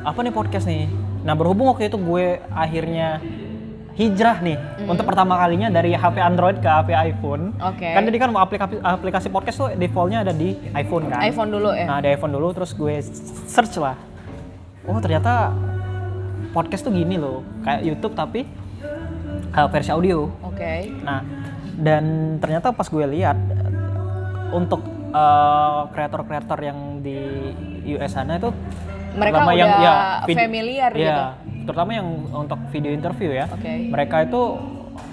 Apa 0.05 0.19
nih 0.21 0.31
podcast 0.31 0.65
nih? 0.65 0.87
Nah, 1.23 1.35
berhubung 1.35 1.67
waktu 1.67 1.87
itu 1.87 1.97
gue 1.97 2.39
akhirnya 2.47 3.19
hijrah 3.97 4.37
nih 4.45 4.57
untuk 4.85 5.09
pertama 5.09 5.41
kalinya 5.41 5.73
dari 5.73 5.97
HP 5.97 6.21
Android 6.21 6.61
ke 6.61 6.69
HP 6.69 6.93
iPhone. 6.93 7.57
Oke. 7.57 7.89
Kan 7.89 8.05
tadi 8.05 8.17
kan 8.21 8.29
aplikasi 8.29 8.75
aplikasi 8.77 9.27
podcast 9.33 9.57
tuh 9.57 9.69
defaultnya 9.73 10.21
ada 10.21 10.33
di 10.37 10.53
iPhone 10.77 11.09
kan. 11.09 11.25
iPhone 11.25 11.49
dulu 11.49 11.73
ya? 11.73 11.89
Nah, 11.89 11.97
di 11.97 12.13
iPhone 12.13 12.29
dulu 12.37 12.53
terus 12.53 12.77
gue 12.77 13.01
search 13.49 13.81
lah. 13.81 13.97
Oh, 14.85 15.01
ternyata 15.01 15.51
podcast 16.53 16.85
tuh 16.85 16.93
gini 16.93 17.17
loh, 17.17 17.41
kayak 17.65 17.81
YouTube 17.83 18.13
tapi 18.13 18.45
uh, 19.57 19.67
versi 19.67 19.89
audio. 19.89 20.29
Oke. 20.45 20.93
Nah, 21.01 21.25
dan 21.73 22.37
ternyata 22.37 22.69
pas 22.69 22.85
gue 22.85 23.05
lihat 23.17 23.35
untuk 24.53 24.85
uh, 25.09 25.89
kreator-kreator 25.89 26.59
yang 26.61 27.01
di 27.01 27.17
US 27.97 28.13
sana 28.13 28.37
itu 28.37 28.53
Mereka 29.17 29.41
udah 29.41 30.21
vid- 30.29 30.37
familiar 30.37 30.91
iya, 30.93 31.01
gitu. 31.01 31.23
Terutama 31.67 31.91
yang 31.91 32.07
untuk 32.31 32.57
video 32.71 32.89
interview 32.89 33.29
ya. 33.29 33.45
Oke. 33.47 33.91
Mereka 33.91 34.25
itu 34.25 34.41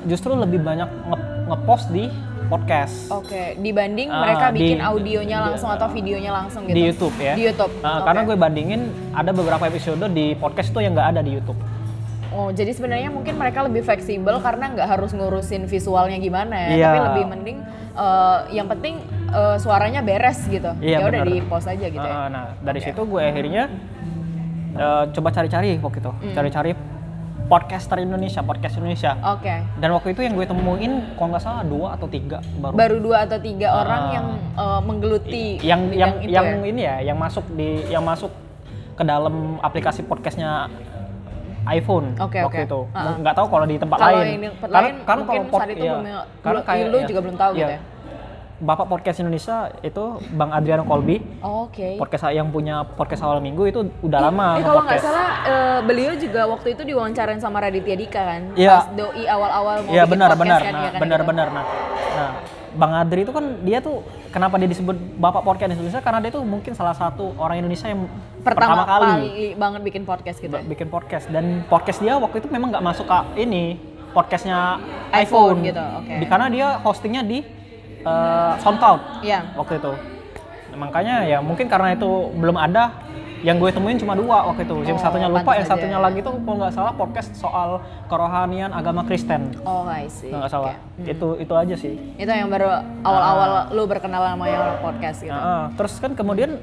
justru 0.07 0.33
lebih 0.33 0.63
banyak 0.63 0.87
nge- 0.87 1.25
ngepost 1.45 1.91
di 1.91 2.07
podcast. 2.45 3.09
Oke, 3.11 3.57
dibanding 3.59 4.07
Ah, 4.07 4.21
mereka 4.23 4.47
di- 4.49 4.61
bikin 4.63 4.81
audionya 4.81 5.39
langsung 5.43 5.69
atau 5.69 5.89
videonya 5.89 6.31
langsung 6.31 6.63
gitu? 6.65 6.77
di 6.77 6.83
YouTube 6.85 7.17
ya. 7.19 7.35
Di 7.35 7.45
YouTube. 7.49 7.73
Nah, 7.81 7.99
Oke. 7.99 8.05
Karena 8.07 8.21
gue 8.23 8.37
bandingin 8.37 8.81
ada 9.11 9.31
beberapa 9.33 9.65
episode 9.65 10.05
di 10.09 10.33
podcast 10.35 10.69
itu 10.69 10.79
yang 10.79 10.93
nggak 10.93 11.09
ada 11.11 11.21
di 11.21 11.35
YouTube. 11.35 11.57
Oh, 12.31 12.51
jadi 12.51 12.71
sebenarnya 12.71 13.09
mungkin 13.09 13.35
mereka 13.35 13.63
lebih 13.63 13.83
fleksibel 13.83 14.43
karena 14.43 14.67
nggak 14.69 14.89
harus 14.89 15.15
ngurusin 15.15 15.65
visualnya 15.65 16.19
gimana 16.19 16.55
ya, 16.59 16.69
Iya. 16.69 16.85
tapi 16.85 16.99
lebih 17.09 17.25
mending 17.29 17.59
eh, 17.95 18.39
yang 18.53 18.67
penting 18.67 18.95
eh, 19.31 19.57
suaranya 19.57 20.03
beres 20.03 20.43
gitu. 20.45 20.67
Iya, 20.83 20.99
ya 20.99 21.07
udah 21.07 21.21
di 21.23 21.37
post 21.43 21.67
aja 21.67 21.87
gitu 21.87 22.03
ya. 22.03 22.15
Ah, 22.17 22.27
nah 22.27 22.45
dari 22.59 22.83
situ 22.83 22.99
gue 23.01 23.23
akhirnya 23.23 23.71
eh, 24.75 25.05
coba 25.11 25.29
cari-cari 25.31 25.77
waktu 25.77 25.99
itu, 25.99 26.13
Hmm. 26.13 26.35
cari-cari 26.35 26.73
podcaster 27.45 28.01
Indonesia, 28.01 28.41
podcast 28.41 28.75
Indonesia. 28.75 29.13
Oke. 29.31 29.53
Dan 29.77 29.89
waktu 29.91 30.09
itu 30.11 30.21
yang 30.21 30.33
gue 30.33 30.45
temuin, 30.45 30.93
kalau 31.15 31.29
nggak 31.31 31.43
salah 31.43 31.61
dua 31.63 31.93
atau 31.93 32.07
tiga 32.07 32.41
baru. 32.57 32.73
Baru 32.75 32.97
dua 33.01 33.17
atau 33.23 33.39
tiga 33.39 33.69
Ah. 33.69 33.81
orang 33.81 34.03
yang 34.11 34.27
eh, 34.55 34.81
menggeluti 34.81 35.45
yang 35.61 35.91
yang 35.91 36.13
itu 36.19 36.33
yang 36.33 36.47
ya? 36.57 36.65
ini 36.65 36.83
ya, 36.83 36.97
yang 37.05 37.17
masuk 37.17 37.45
di 37.51 37.85
yang 37.87 38.01
masuk 38.01 38.33
ke 38.95 39.03
dalam 39.03 39.59
aplikasi 39.61 40.03
podcastnya 40.03 40.71
iPhone 41.67 42.13
Oke, 42.19 42.39
waktu 42.39 42.61
oke. 42.61 42.69
itu. 42.69 42.81
Ah. 42.93 43.17
Nggak 43.17 43.35
tahu 43.35 43.47
kalau 43.49 43.65
di 43.65 43.77
tempat 43.77 43.99
Kalau 43.99 44.21
lain. 44.21 44.41
tempat 44.53 44.71
lain 44.71 44.95
mungkin 45.17 45.43
pod- 45.49 45.61
saat 45.61 45.71
itu 45.71 45.81
iya. 45.81 45.93
belum- 45.93 46.27
karena 46.41 46.61
kayak 46.63 46.87
lu 46.87 46.97
ya, 46.97 47.07
juga 47.09 47.21
belum 47.21 47.37
tahu 47.37 47.53
gitu 47.53 47.65
iya. 47.65 47.77
ya? 47.77 47.81
Bapak 48.65 48.89
podcast 48.89 49.21
Indonesia 49.21 49.69
itu 49.85 50.25
Bang 50.33 50.49
Adriano 50.49 50.89
Kolbi, 50.89 51.21
Oke. 51.45 52.01
podcast 52.01 52.33
yang 52.33 52.49
punya 52.49 52.81
podcast 52.97 53.21
awal 53.21 53.45
minggu 53.45 53.69
itu 53.69 53.81
udah 54.01 54.33
lama 54.33 54.57
Eh 54.57 54.65
kalau 54.65 54.81
nggak 54.89 55.05
salah 55.05 55.29
eh, 55.45 55.79
beliau 55.85 56.17
juga 56.17 56.49
waktu 56.49 56.73
itu 56.73 56.83
diwawancarain 56.89 57.37
sama 57.45 57.61
Raditya 57.61 57.93
Dika 57.93 58.23
kan? 58.25 58.43
Iya. 58.57 58.81
Pas 58.81 58.89
doi 58.97 59.25
awal-awal 59.29 59.85
mau 59.85 59.93
Iya 59.93 60.09
benar 60.09 60.33
podcast 60.33 60.41
benar 60.49 60.61
kan, 60.65 60.73
nah 60.73 60.81
iya 60.81 60.91
kan, 60.97 61.01
benar 61.05 61.21
gitu. 61.21 61.29
benar 61.29 61.47
nah 61.53 61.65
nah 62.17 62.31
Bang 62.75 62.93
Adri 62.97 63.23
itu 63.23 63.31
kan 63.31 63.45
dia 63.63 63.79
tuh 63.79 64.03
kenapa 64.35 64.59
dia 64.59 64.67
disebut 64.67 64.97
Bapak 65.21 65.47
Podcast 65.47 65.79
Indonesia 65.79 66.03
karena 66.03 66.19
dia 66.25 66.33
tuh 66.35 66.43
mungkin 66.43 66.73
salah 66.75 66.97
satu 66.97 67.37
orang 67.39 67.63
Indonesia 67.63 67.87
yang 67.87 68.09
Pertama, 68.43 68.83
pertama, 68.83 68.85
kali 69.15 69.55
banget 69.55 69.81
bikin 69.85 70.03
podcast 70.09 70.39
gitu. 70.43 70.57
ya? 70.57 70.65
bikin 70.65 70.89
podcast 70.91 71.29
dan 71.31 71.63
podcast 71.71 72.03
dia 72.03 72.19
waktu 72.19 72.43
itu 72.43 72.49
memang 72.51 72.75
nggak 72.75 72.85
masuk 72.85 73.07
ke 73.07 73.19
ini 73.47 73.79
podcastnya 74.11 74.83
iPhone 75.15 75.61
iPhone, 75.61 75.69
gitu, 75.69 75.85
oke. 76.03 76.15
Di, 76.19 76.25
karena 76.27 76.47
dia 76.51 76.67
hostingnya 76.83 77.23
di 77.23 77.39
eh, 78.05 78.53
SoundCloud 78.59 79.01
Iya. 79.21 79.41
waktu 79.55 79.75
itu 79.79 79.93
Nah, 80.67 80.91
makanya 80.91 81.23
ya 81.23 81.39
mungkin 81.39 81.67
karena 81.67 81.95
itu 81.95 82.09
belum 82.35 82.59
ada 82.59 82.91
yang 83.41 83.61
gue 83.61 83.71
temuin 83.71 83.95
cuma 83.95 84.13
dua 84.13 84.49
waktu 84.49 84.65
itu 84.65 84.75
yang 84.83 84.97
Oh, 84.97 85.05
satunya 85.05 85.29
lupa 85.29 85.53
yang 85.53 85.63
satunya 85.65 85.95
aja. 85.95 86.03
lagi 86.03 86.19
tuh 86.19 86.35
kalau 86.35 86.57
nggak 86.59 86.73
salah 86.73 86.93
podcast 86.93 87.31
soal 87.33 87.79
kerohanian 88.09 88.73
agama 88.73 89.05
Kristen 89.05 89.55
Oh, 89.63 89.85
I 89.85 90.09
see. 90.09 90.33
nggak 90.33 90.49
salah 90.49 90.75
Oke. 90.75 90.81
Hmm. 90.99 91.07
itu 91.07 91.29
itu 91.39 91.55
aja 91.55 91.75
sih 91.77 91.95
Itu 92.17 92.27
yang 92.27 92.49
baru 92.49 92.73
awal-awal 93.03 93.71
lu 93.71 93.85
berkenalan 93.85 94.35
sama 94.35 94.47
yang 94.49 94.81
podcast 94.81 95.19
gitu. 95.23 95.31
Ah, 95.31 95.71
terus 95.77 95.95
kan 95.97 96.11
kemudian 96.13 96.59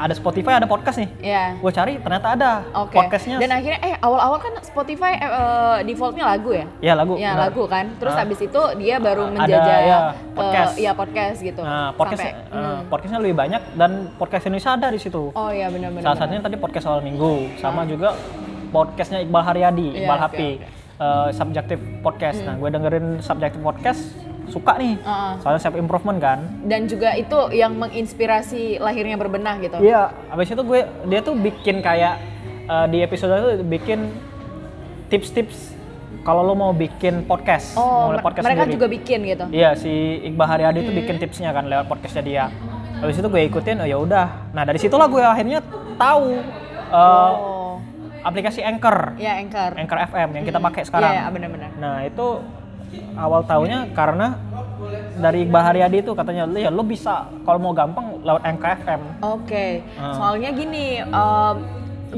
ada 0.00 0.14
Spotify, 0.16 0.56
ada 0.56 0.64
podcast 0.64 0.96
nih. 0.96 1.10
Iya. 1.20 1.44
Gue 1.60 1.68
cari 1.70 2.00
ternyata 2.00 2.28
ada 2.32 2.50
Oke. 2.72 2.96
podcastnya. 2.96 3.36
Dan 3.36 3.52
akhirnya 3.52 3.80
eh 3.80 3.94
awal-awal 4.00 4.38
kan 4.40 4.52
Spotify 4.60 5.12
eh, 5.14 5.28
eh, 5.28 5.76
defaultnya 5.84 6.24
lagu 6.24 6.50
ya? 6.50 6.64
Iya 6.80 6.92
lagu. 6.96 7.14
Ya 7.14 7.36
benar. 7.36 7.42
lagu 7.46 7.62
kan. 7.68 7.84
Terus 8.00 8.14
Ah. 8.16 8.24
habis 8.24 8.40
itu 8.40 8.60
dia 8.76 8.96
baru 8.96 9.28
Ada, 9.28 9.34
menjajah 9.36 9.78
ya, 9.78 9.98
ke 10.00 10.32
podcast. 10.32 10.72
iya 10.74 10.92
podcast 10.92 11.38
gitu. 11.38 11.60
Nah, 11.60 11.92
podcast 11.92 12.20
Sampai, 12.22 12.32
eh, 12.32 12.56
hmm. 12.56 12.80
podcastnya 12.88 13.20
lebih 13.20 13.36
banyak 13.36 13.62
dan 13.76 13.90
podcast 14.16 14.44
Indonesia 14.44 14.70
ada 14.72 14.88
di 14.88 14.98
situ. 14.98 15.22
Oh 15.30 15.50
iya 15.50 15.68
benar-benar. 15.68 16.02
Salah 16.02 16.18
satunya 16.18 16.40
tadi 16.40 16.56
podcast 16.56 16.86
awal 16.88 17.00
minggu, 17.00 17.32
sama 17.56 17.84
juga 17.84 18.16
podcastnya 18.68 19.20
Iqbal 19.20 19.42
Haryadi, 19.42 19.88
Iya, 19.90 20.00
Iqbal 20.00 20.16
oke, 20.16 20.24
Hapi, 20.24 20.50
oke. 20.56 20.66
eh, 20.98 21.28
subjektif 21.30 21.78
podcast. 22.00 22.38
Nah, 22.40 22.54
gue 22.54 22.68
dengerin 22.68 23.06
subjektif 23.20 23.60
podcast, 23.60 24.00
suka 24.50 24.76
nih, 24.76 24.98
Ah. 25.00 25.38
soalnya 25.38 25.58
self 25.58 25.74
improvement 25.74 26.18
kan. 26.18 26.38
Dan 26.60 26.84
juga 26.84 27.14
itu 27.14 27.34
yang 27.50 27.72
menginspirasi 27.74 28.76
lahirnya 28.76 29.14
berbenah 29.14 29.56
gitu. 29.58 29.78
Iya, 29.78 30.10
habis 30.26 30.46
itu 30.46 30.60
gue 30.60 30.80
dia 31.06 31.20
tuh 31.20 31.34
bikin 31.34 31.78
kayak 31.78 32.18
eh, 32.62 32.86
di 32.86 32.98
episode 33.00 33.30
itu 33.32 33.64
bikin 33.64 34.10
tips-tips 35.08 35.74
kalau 36.20 36.42
lo 36.42 36.52
mau 36.52 36.70
bikin 36.70 37.24
podcast, 37.24 37.74
Oh, 37.74 38.12
mau 38.12 38.20
podcast 38.20 38.44
mereka 38.44 38.62
sendiri. 38.62 38.74
juga 38.76 38.86
bikin 38.86 39.18
gitu. 39.24 39.44
Iya, 39.48 39.72
si 39.72 39.90
Iqbal 40.22 40.46
Haryadi 40.46 40.78
tuh 40.80 40.90
Hmm. 40.90 41.00
bikin 41.00 41.16
tipsnya 41.16 41.50
kan 41.50 41.64
lewat 41.64 41.86
podcastnya 41.86 42.22
dia. 42.22 42.44
Habis 42.92 43.16
itu 43.16 43.26
gue 43.26 43.42
ikutin, 43.42 43.80
oh 43.80 43.88
ya 43.88 43.96
udah. 43.96 44.52
Nah 44.52 44.62
dari 44.62 44.76
situlah 44.76 45.08
gue 45.08 45.18
akhirnya 45.18 45.64
tahu 45.96 46.36
eh, 46.90 47.32
oh. 47.32 47.78
aplikasi 48.20 48.60
Anchor, 48.60 49.16
Ya 49.16 49.38
Anchor. 49.38 49.72
Anchor 49.72 49.98
FM 50.04 50.28
yang 50.34 50.44
kita 50.44 50.58
Hmm. 50.58 50.66
pakai 50.68 50.82
sekarang. 50.84 51.08
Iya, 51.08 51.16
iya, 51.16 51.30
benar-benar. 51.30 51.70
Nah 51.74 51.96
itu 52.04 52.26
awal 53.14 53.42
tahunnya 53.42 53.92
karena 53.92 54.36
dari 55.16 55.44
Iqbal 55.44 55.62
Haryadi 55.62 56.00
itu 56.00 56.12
katanya, 56.12 56.48
ya 56.50 56.72
lo 56.72 56.80
bisa 56.80 57.28
kalau 57.44 57.60
mau 57.60 57.72
gampang 57.72 58.16
lewat 58.20 58.42
Anchor 58.42 58.70
FM. 58.80 59.00
Oke, 59.20 59.66
Ah. 59.94 60.16
soalnya 60.16 60.50
gini, 60.50 60.98
em, 60.98 61.54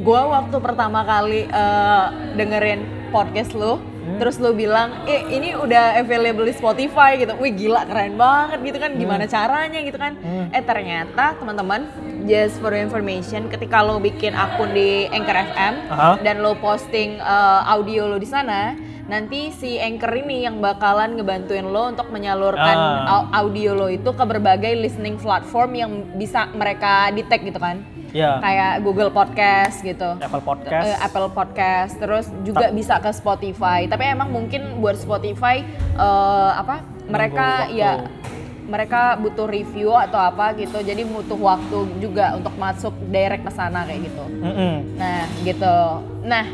gua 0.01 0.31
waktu 0.31 0.57
pertama 0.57 1.03
kali 1.03 1.45
eh, 1.45 2.05
dengerin 2.35 2.81
podcast 3.11 3.53
lu, 3.53 3.77
Hmm. 4.03 4.19
terus 4.19 4.39
lu 4.39 4.51
bilang, 4.51 5.05
eh 5.05 5.23
ini 5.29 5.55
udah 5.55 5.95
available 5.97 6.43
di 6.43 6.55
Spotify 6.55 7.15
gitu, 7.15 7.35
wih 7.37 7.53
gila 7.53 7.85
keren 7.85 8.15
banget 8.15 8.59
gitu 8.65 8.79
kan, 8.79 8.91
gimana 8.95 9.25
caranya 9.27 9.79
gitu 9.79 9.95
kan? 9.95 10.17
Hmm. 10.17 10.51
Eh 10.51 10.63
ternyata 10.63 11.35
teman-teman, 11.37 11.87
just 12.25 12.59
for 12.59 12.73
information, 12.73 13.47
ketika 13.47 13.79
lo 13.79 13.99
bikin 13.99 14.33
akun 14.33 14.71
di 14.71 15.07
Anchor 15.07 15.39
FM 15.45 15.75
Aha. 15.87 16.11
dan 16.19 16.41
lo 16.41 16.55
posting 16.57 17.19
eh, 17.19 17.61
audio 17.69 18.07
lo 18.07 18.17
di 18.17 18.27
sana, 18.27 18.75
nanti 19.11 19.51
si 19.51 19.79
Anchor 19.79 20.15
ini 20.15 20.47
yang 20.47 20.63
bakalan 20.63 21.19
ngebantuin 21.19 21.67
lo 21.67 21.91
untuk 21.91 22.09
menyalurkan 22.09 22.77
au- 23.07 23.29
audio 23.35 23.75
lo 23.75 23.89
itu 23.91 24.11
ke 24.15 24.25
berbagai 24.25 24.79
listening 24.79 25.19
platform 25.19 25.71
yang 25.75 25.91
bisa 26.15 26.47
mereka 26.55 27.11
detect 27.11 27.43
gitu 27.43 27.59
kan. 27.59 27.83
Ya, 28.13 28.37
Kayak 28.45 28.85
Google 28.85 29.09
Podcast 29.09 29.81
gitu. 29.81 30.21
Apple 30.21 30.45
Podcast. 30.45 30.85
Eh, 30.85 30.97
Apple 31.01 31.33
Podcast, 31.33 31.93
terus 31.97 32.29
juga 32.45 32.69
bisa 32.69 33.01
ke 33.01 33.09
Spotify. 33.09 33.89
Tapi 33.89 34.05
emang 34.05 34.29
mungkin 34.29 34.85
buat 34.85 35.01
Spotify 35.01 35.65
eh, 35.97 36.51
apa? 36.53 36.85
Mereka 37.09 37.73
waktu. 37.73 37.81
ya 37.81 37.93
mereka 38.63 39.19
butuh 39.19 39.51
review 39.51 39.91
atau 39.93 40.17
apa 40.17 40.55
gitu. 40.55 40.79
Jadi 40.81 41.03
butuh 41.05 41.37
waktu 41.37 41.79
juga 41.99 42.37
untuk 42.39 42.55
masuk 42.57 42.95
direct 43.11 43.43
ke 43.43 43.53
sana 43.53 43.85
kayak 43.85 44.07
gitu. 44.07 44.25
Mm-mm. 44.29 44.75
Nah, 44.97 45.27
gitu. 45.43 45.77
Nah, 46.23 46.45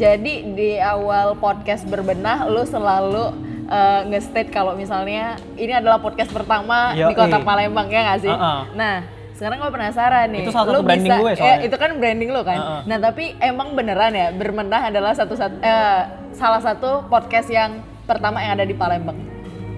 jadi 0.00 0.34
di 0.56 0.70
awal 0.80 1.36
podcast 1.36 1.84
berbenah 1.84 2.48
lu 2.48 2.64
selalu 2.64 3.36
eh, 3.68 4.00
nge-state 4.08 4.48
kalau 4.48 4.72
misalnya 4.72 5.36
ini 5.60 5.76
adalah 5.76 6.00
podcast 6.00 6.32
pertama 6.32 6.96
di 6.96 7.04
Yoi. 7.04 7.12
kota 7.12 7.44
Palembang 7.44 7.92
ya 7.92 8.00
nggak 8.08 8.20
sih? 8.24 8.32
Uh-uh. 8.32 8.72
Nah, 8.72 9.04
sekarang 9.36 9.60
gue 9.60 9.70
penasaran 9.76 10.26
nih. 10.32 10.48
Itu 10.48 10.56
salah 10.56 10.72
satu 10.72 10.80
lu 10.80 10.88
branding 10.88 11.12
bisa, 11.12 11.20
gue 11.20 11.30
ya, 11.30 11.36
soalnya. 11.36 11.58
itu 11.68 11.76
kan 11.76 11.90
branding 12.00 12.30
lu 12.32 12.40
kan. 12.40 12.58
Uh-uh. 12.58 12.80
Nah, 12.88 12.96
tapi 12.96 13.36
emang 13.44 13.76
beneran 13.76 14.12
ya 14.16 14.32
berbenah 14.32 14.88
adalah 14.88 15.12
satu 15.12 15.36
satu 15.36 15.60
eh, 15.60 16.00
salah 16.32 16.64
satu 16.64 17.04
podcast 17.12 17.52
yang 17.52 17.84
pertama 18.08 18.40
yang 18.40 18.56
ada 18.56 18.64
di 18.64 18.72
Palembang. 18.72 19.20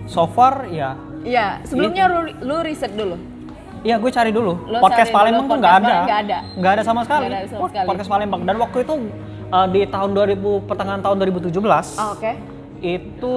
So 0.07 0.31
far 0.31 0.71
ya, 0.71 0.95
Iya, 1.23 1.63
sebelumnya 1.67 2.07
lu, 2.07 2.21
lu 2.43 2.57
riset 2.63 2.95
dulu. 2.95 3.15
iya 3.83 3.99
gue 3.99 4.11
cari 4.15 4.31
dulu. 4.31 4.55
Lo 4.71 4.79
podcast 4.79 5.11
cari 5.11 5.11
dulu, 5.11 5.19
Palembang 5.19 5.43
tuh 5.43 5.51
podcast 5.51 5.63
nggak 5.67 5.75
ada. 5.83 5.97
Nggak 6.07 6.19
ada. 6.23 6.39
Nggak 6.55 6.73
ada 6.79 6.83
sama 6.87 7.01
sekali. 7.03 7.27
Nggak 7.27 7.41
ada 7.43 7.49
sama 7.51 7.67
sekali. 7.67 7.87
Podcast 7.91 8.09
Palembang. 8.11 8.41
Dan 8.47 8.57
waktu 8.63 8.79
itu 8.87 8.95
uh, 9.53 9.67
di 9.69 9.85
tahun 9.85 10.11
2000 10.13 10.41
pertengahan 10.65 11.01
tahun 11.01 11.17
2017 11.21 11.53
Oh, 11.95 12.17
Oke. 12.17 12.33
itu 12.81 13.35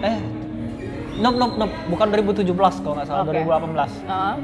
eh 0.00 0.16
nope 1.18 1.36
nope 1.36 1.54
nope 1.58 1.74
bukan 1.90 2.06
2017 2.08 2.48
kalau 2.80 2.94
nggak 2.96 3.06
salah 3.06 3.22
Oke. 3.22 3.36
2018. 3.36 4.08
Heeh. 4.08 4.34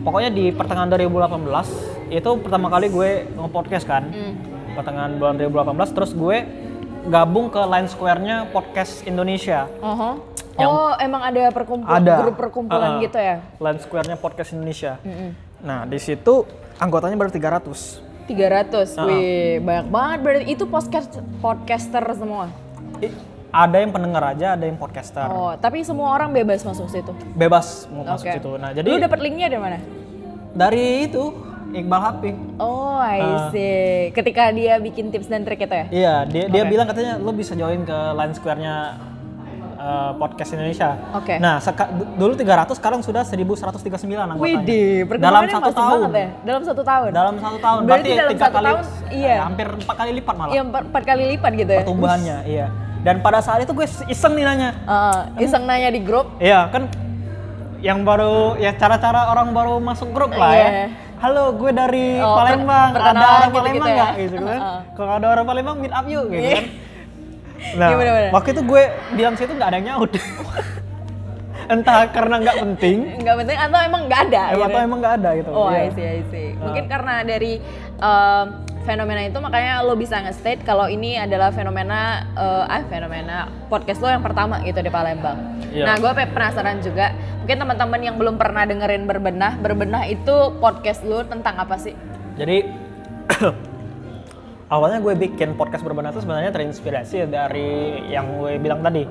Pokoknya 0.00 0.30
di 0.32 0.48
pertengahan 0.48 0.88
2018 0.88 2.08
itu 2.10 2.30
pertama 2.40 2.66
kali 2.66 2.88
gue 2.88 3.10
nge-podcast 3.30 3.84
kan. 3.84 4.08
Hmm. 4.08 4.32
Pertengahan 4.72 5.12
bulan 5.14 5.36
2018 5.36 5.92
terus 5.92 6.10
gue 6.10 6.36
gabung 7.02 7.48
ke 7.48 7.60
Line 7.60 7.84
Square-nya 7.84 8.48
Podcast 8.48 9.04
Indonesia. 9.04 9.68
Oh, 9.80 10.16
Yang- 10.56 10.70
oh 10.70 10.92
emang 10.96 11.22
ada 11.22 11.48
perkumpulan 11.50 12.00
Ada. 12.00 12.14
grup 12.18 12.36
perkumpulan 12.36 12.90
Uh-uh. 12.96 13.04
gitu 13.04 13.18
ya? 13.18 13.36
Line 13.56 13.80
Square-nya 13.80 14.16
Podcast 14.16 14.50
Indonesia. 14.50 14.96
Mm-mm. 15.00 15.30
Nah, 15.60 15.84
di 15.84 16.00
situ 16.00 16.48
anggotanya 16.76 17.16
baru 17.16 17.28
300. 17.28 18.00
300, 18.30 18.94
Uh-uh. 18.94 19.06
wih 19.06 19.28
banyak 19.58 19.86
banget 19.88 20.18
berarti 20.20 20.44
itu 20.46 20.64
podcast 20.64 21.10
podcaster 21.38 22.04
semua. 22.14 22.46
I- 23.00 23.10
ada 23.50 23.76
yang 23.76 23.90
pendengar 23.90 24.22
aja, 24.24 24.54
ada 24.54 24.62
yang 24.62 24.78
podcaster. 24.78 25.26
Oh, 25.26 25.50
tapi 25.56 25.82
semua 25.82 26.14
orang 26.14 26.30
bebas 26.30 26.62
masuk 26.62 26.86
situ. 26.86 27.10
Bebas 27.34 27.90
mau 27.90 28.06
masuk 28.06 28.22
Oke. 28.24 28.38
situ. 28.38 28.50
Nah, 28.54 28.70
Lu 28.70 28.78
jadi 28.78 28.90
dapet 29.02 29.18
linknya 29.18 29.50
dari 29.50 29.58
mana? 29.60 29.78
dari 30.50 31.06
itu 31.06 31.34
Iqbal 31.70 32.00
Hapi. 32.00 32.30
Oh, 32.56 32.98
I 32.98 33.18
Uh. 33.18 33.50
see. 33.50 33.74
Ketika 34.10 34.50
dia 34.50 34.78
bikin 34.78 35.10
tips 35.10 35.26
dan 35.26 35.42
trik 35.42 35.58
itu 35.60 35.70
ya? 35.72 35.86
Iya, 35.88 36.14
dia 36.26 36.44
dia 36.46 36.62
Oke. 36.62 36.70
bilang 36.70 36.86
katanya 36.86 37.14
lu 37.16 37.30
bisa 37.30 37.54
join 37.54 37.82
ke 37.82 37.94
Line 38.14 38.34
Square-nya 38.34 38.74
uh, 39.80 40.12
Podcast 40.14 40.52
Indonesia. 40.52 41.00
Oke. 41.12 41.34
Nah, 41.36 41.56
seka- 41.58 41.88
du- 41.88 42.08
dulu 42.14 42.32
300 42.34 42.76
sekarang 42.76 43.00
sudah 43.00 43.24
1139 43.24 43.96
anggotanya. 43.96 44.60
Widih, 44.60 45.08
dalam 45.16 45.42
satu 45.48 45.70
tahun. 45.72 45.98
ya? 46.12 46.28
Dalam 46.44 46.62
satu 46.62 46.82
tahun? 46.84 47.10
Dalam 47.10 47.34
satu 47.34 47.58
tahun. 47.58 47.80
Berarti 47.82 48.10
dalam 48.10 48.30
tiga 48.30 48.42
satu 48.42 48.54
kali, 48.54 48.66
tahun, 48.66 48.80
iya. 49.10 49.32
eh, 49.32 49.38
hampir 49.40 49.66
empat 49.74 49.94
kali 49.96 50.10
lipat 50.14 50.34
malah 50.36 50.52
Iya, 50.52 50.62
empat, 50.62 51.02
kali 51.02 51.22
lipat 51.32 51.52
gitu 51.56 51.72
ya? 51.72 51.80
pertumbuhannya. 51.82 52.36
Iya. 52.44 52.66
Dan 53.00 53.16
pada 53.18 53.40
saat 53.40 53.64
itu 53.64 53.72
gue 53.72 53.86
iseng 54.06 54.36
nih 54.36 54.44
nanya. 54.44 54.70
Uh, 54.84 55.20
iseng 55.40 55.64
nanya 55.64 55.88
di 55.88 55.98
grup. 55.98 56.36
Iya 56.36 56.68
kan 56.68 56.84
yang 57.80 58.04
baru 58.04 58.60
ya 58.60 58.76
cara-cara 58.76 59.32
orang 59.32 59.56
baru 59.56 59.80
masuk 59.80 60.12
grup 60.12 60.36
lah 60.36 60.52
Iya. 60.52 60.68
ya. 60.68 60.86
Halo, 61.16 61.52
gue 61.54 61.68
dari 61.70 62.16
Oh, 62.16 62.32
per- 62.32 62.56
Palembang. 62.56 62.90
Ada 62.90 62.96
perkenalan 62.98 63.24
orang 63.24 63.40
gitu-gitu 63.40 63.56
Palembang 63.56 63.88
ya. 63.88 63.96
nggak 63.96 64.12
gitu 64.18 64.36
kan? 64.38 64.60
Heeh. 64.60 64.78
Kalau 64.92 65.12
ada 65.16 65.26
orang 65.30 65.44
Palembang 65.44 65.76
meet 65.76 65.92
up 65.92 66.06
yuk 66.06 66.24
gitu 66.26 66.40
Iya. 66.42 66.52
kan. 66.54 66.64
Nah, 67.70 67.88
Iya, 67.88 67.96
bener-bener. 67.96 68.30
waktu 68.32 68.48
itu 68.50 68.62
gue 68.62 68.82
bilang 69.14 69.34
situ 69.34 69.52
nggak 69.52 69.68
ada 69.68 69.76
yang 69.76 69.88
nyaut. 69.94 70.10
Entah 71.70 72.02
karena 72.10 72.42
nggak 72.42 72.56
penting, 72.58 72.98
Nggak 73.22 73.36
penting 73.38 73.54
atau 73.56 73.78
emang 73.78 74.02
nggak 74.04 74.20
ada? 74.26 74.42
eh, 74.42 74.52
gitu 74.52 74.66
atau 74.66 74.78
ya? 74.80 74.84
emang 74.84 74.98
nggak 74.98 75.14
ada 75.16 75.30
gitu. 75.38 75.50
Oh, 75.50 75.70
Iya. 75.70 75.78
I 75.78 75.88
see, 75.92 76.02
I 76.04 76.22
see. 76.26 76.48
Mungkin 76.58 76.84
karena 76.90 77.14
dari 77.22 77.52
um, 77.96 78.46
fenomena 78.80 79.22
itu 79.22 79.38
makanya 79.38 79.84
lo 79.84 79.94
bisa 79.94 80.18
nge-state 80.18 80.64
kalau 80.64 80.88
ini 80.88 81.14
adalah 81.14 81.52
fenomena 81.52 82.26
eh, 82.32 82.64
ah 82.66 82.82
fenomena 82.88 83.36
podcast 83.68 84.00
lo 84.00 84.08
yang 84.08 84.24
pertama 84.24 84.58
gitu 84.60 84.82
di 84.82 84.90
Palembang. 84.90 85.38
Iya. 85.70 85.84
Nah, 85.84 85.94
gue 85.96 86.10
penasaran 86.26 86.82
juga. 86.82 87.14
Mungkin 87.38 87.56
teman-teman 87.56 88.00
yang 88.02 88.16
belum 88.18 88.34
pernah 88.34 88.66
dengerin 88.66 89.06
berbenah, 89.06 89.54
berbenah 89.56 90.10
itu 90.10 90.34
podcast 90.58 91.04
lo 91.04 91.22
tentang 91.22 91.54
apa 91.54 91.78
sih? 91.78 91.94
Jadi 92.34 92.66
awalnya 94.70 95.02
gue 95.02 95.14
bikin 95.18 95.58
podcast 95.58 95.82
berbenah 95.82 96.14
itu 96.14 96.22
sebenarnya 96.22 96.54
terinspirasi 96.54 97.26
dari 97.26 98.00
yang 98.06 98.38
gue 98.38 98.56
bilang 98.62 98.80
tadi, 98.80 99.02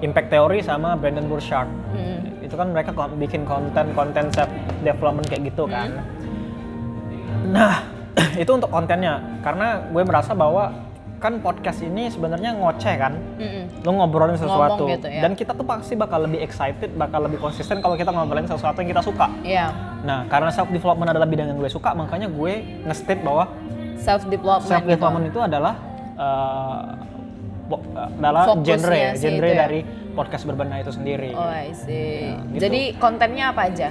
Impact 0.00 0.28
Theory 0.32 0.64
sama 0.64 0.96
Brandon 0.96 1.28
Burchard. 1.28 1.68
Hmm. 1.92 2.40
Itu 2.40 2.56
kan 2.56 2.72
mereka 2.72 2.96
bikin 2.96 3.44
konten-konten 3.44 4.32
self 4.32 4.48
development 4.80 5.28
kayak 5.28 5.52
gitu 5.52 5.68
kan. 5.68 6.00
Nah, 7.52 7.84
itu 8.42 8.48
untuk 8.48 8.72
kontennya 8.72 9.20
karena 9.44 9.84
gue 9.92 10.02
merasa 10.02 10.32
bahwa 10.32 10.72
kan 11.16 11.40
podcast 11.40 11.80
ini 11.80 12.12
sebenarnya 12.12 12.60
ngoceh 12.60 12.94
kan. 13.00 13.16
Mm-mm. 13.40 13.64
Lu 13.88 13.96
ngobrolin 13.96 14.36
sesuatu 14.36 14.84
Ngomong 14.84 15.00
gitu, 15.00 15.08
ya. 15.08 15.24
dan 15.24 15.32
kita 15.32 15.56
tuh 15.56 15.64
pasti 15.64 15.96
bakal 15.96 16.28
lebih 16.28 16.44
excited, 16.44 16.92
bakal 16.92 17.24
lebih 17.24 17.40
konsisten 17.40 17.80
kalau 17.80 17.96
kita 17.96 18.12
ngobrolin 18.12 18.44
sesuatu 18.44 18.84
yang 18.84 18.92
kita 18.92 19.00
suka. 19.00 19.26
Iya. 19.40 19.72
Nah, 20.04 20.28
karena 20.28 20.52
self 20.52 20.68
development 20.68 21.16
adalah 21.16 21.24
bidang 21.24 21.56
yang 21.56 21.58
gue 21.58 21.72
suka, 21.72 21.96
makanya 21.96 22.28
gue 22.28 22.84
nge-state 22.84 23.24
bahwa 23.24 23.48
Self 23.98 24.22
development. 24.26 24.68
self 24.68 24.84
development 24.84 25.26
itu 25.26 25.40
adalah 25.40 25.74
eh, 26.14 26.82
bo- 27.66 27.84
adalah 27.94 28.42
Fokusnya 28.48 28.64
genre 28.72 28.96
ya, 28.96 29.10
genre 29.14 29.36
itu 29.42 29.48
ya. 29.48 29.58
dari 29.58 29.80
podcast 30.12 30.42
berbenah 30.44 30.78
itu 30.78 30.92
sendiri. 30.92 31.30
Oh, 31.32 31.44
I 31.44 31.72
see. 31.72 32.30
Nah, 32.30 32.40
gitu. 32.48 32.60
Jadi 32.62 32.80
kontennya 32.96 33.44
apa 33.50 33.62
aja? 33.66 33.88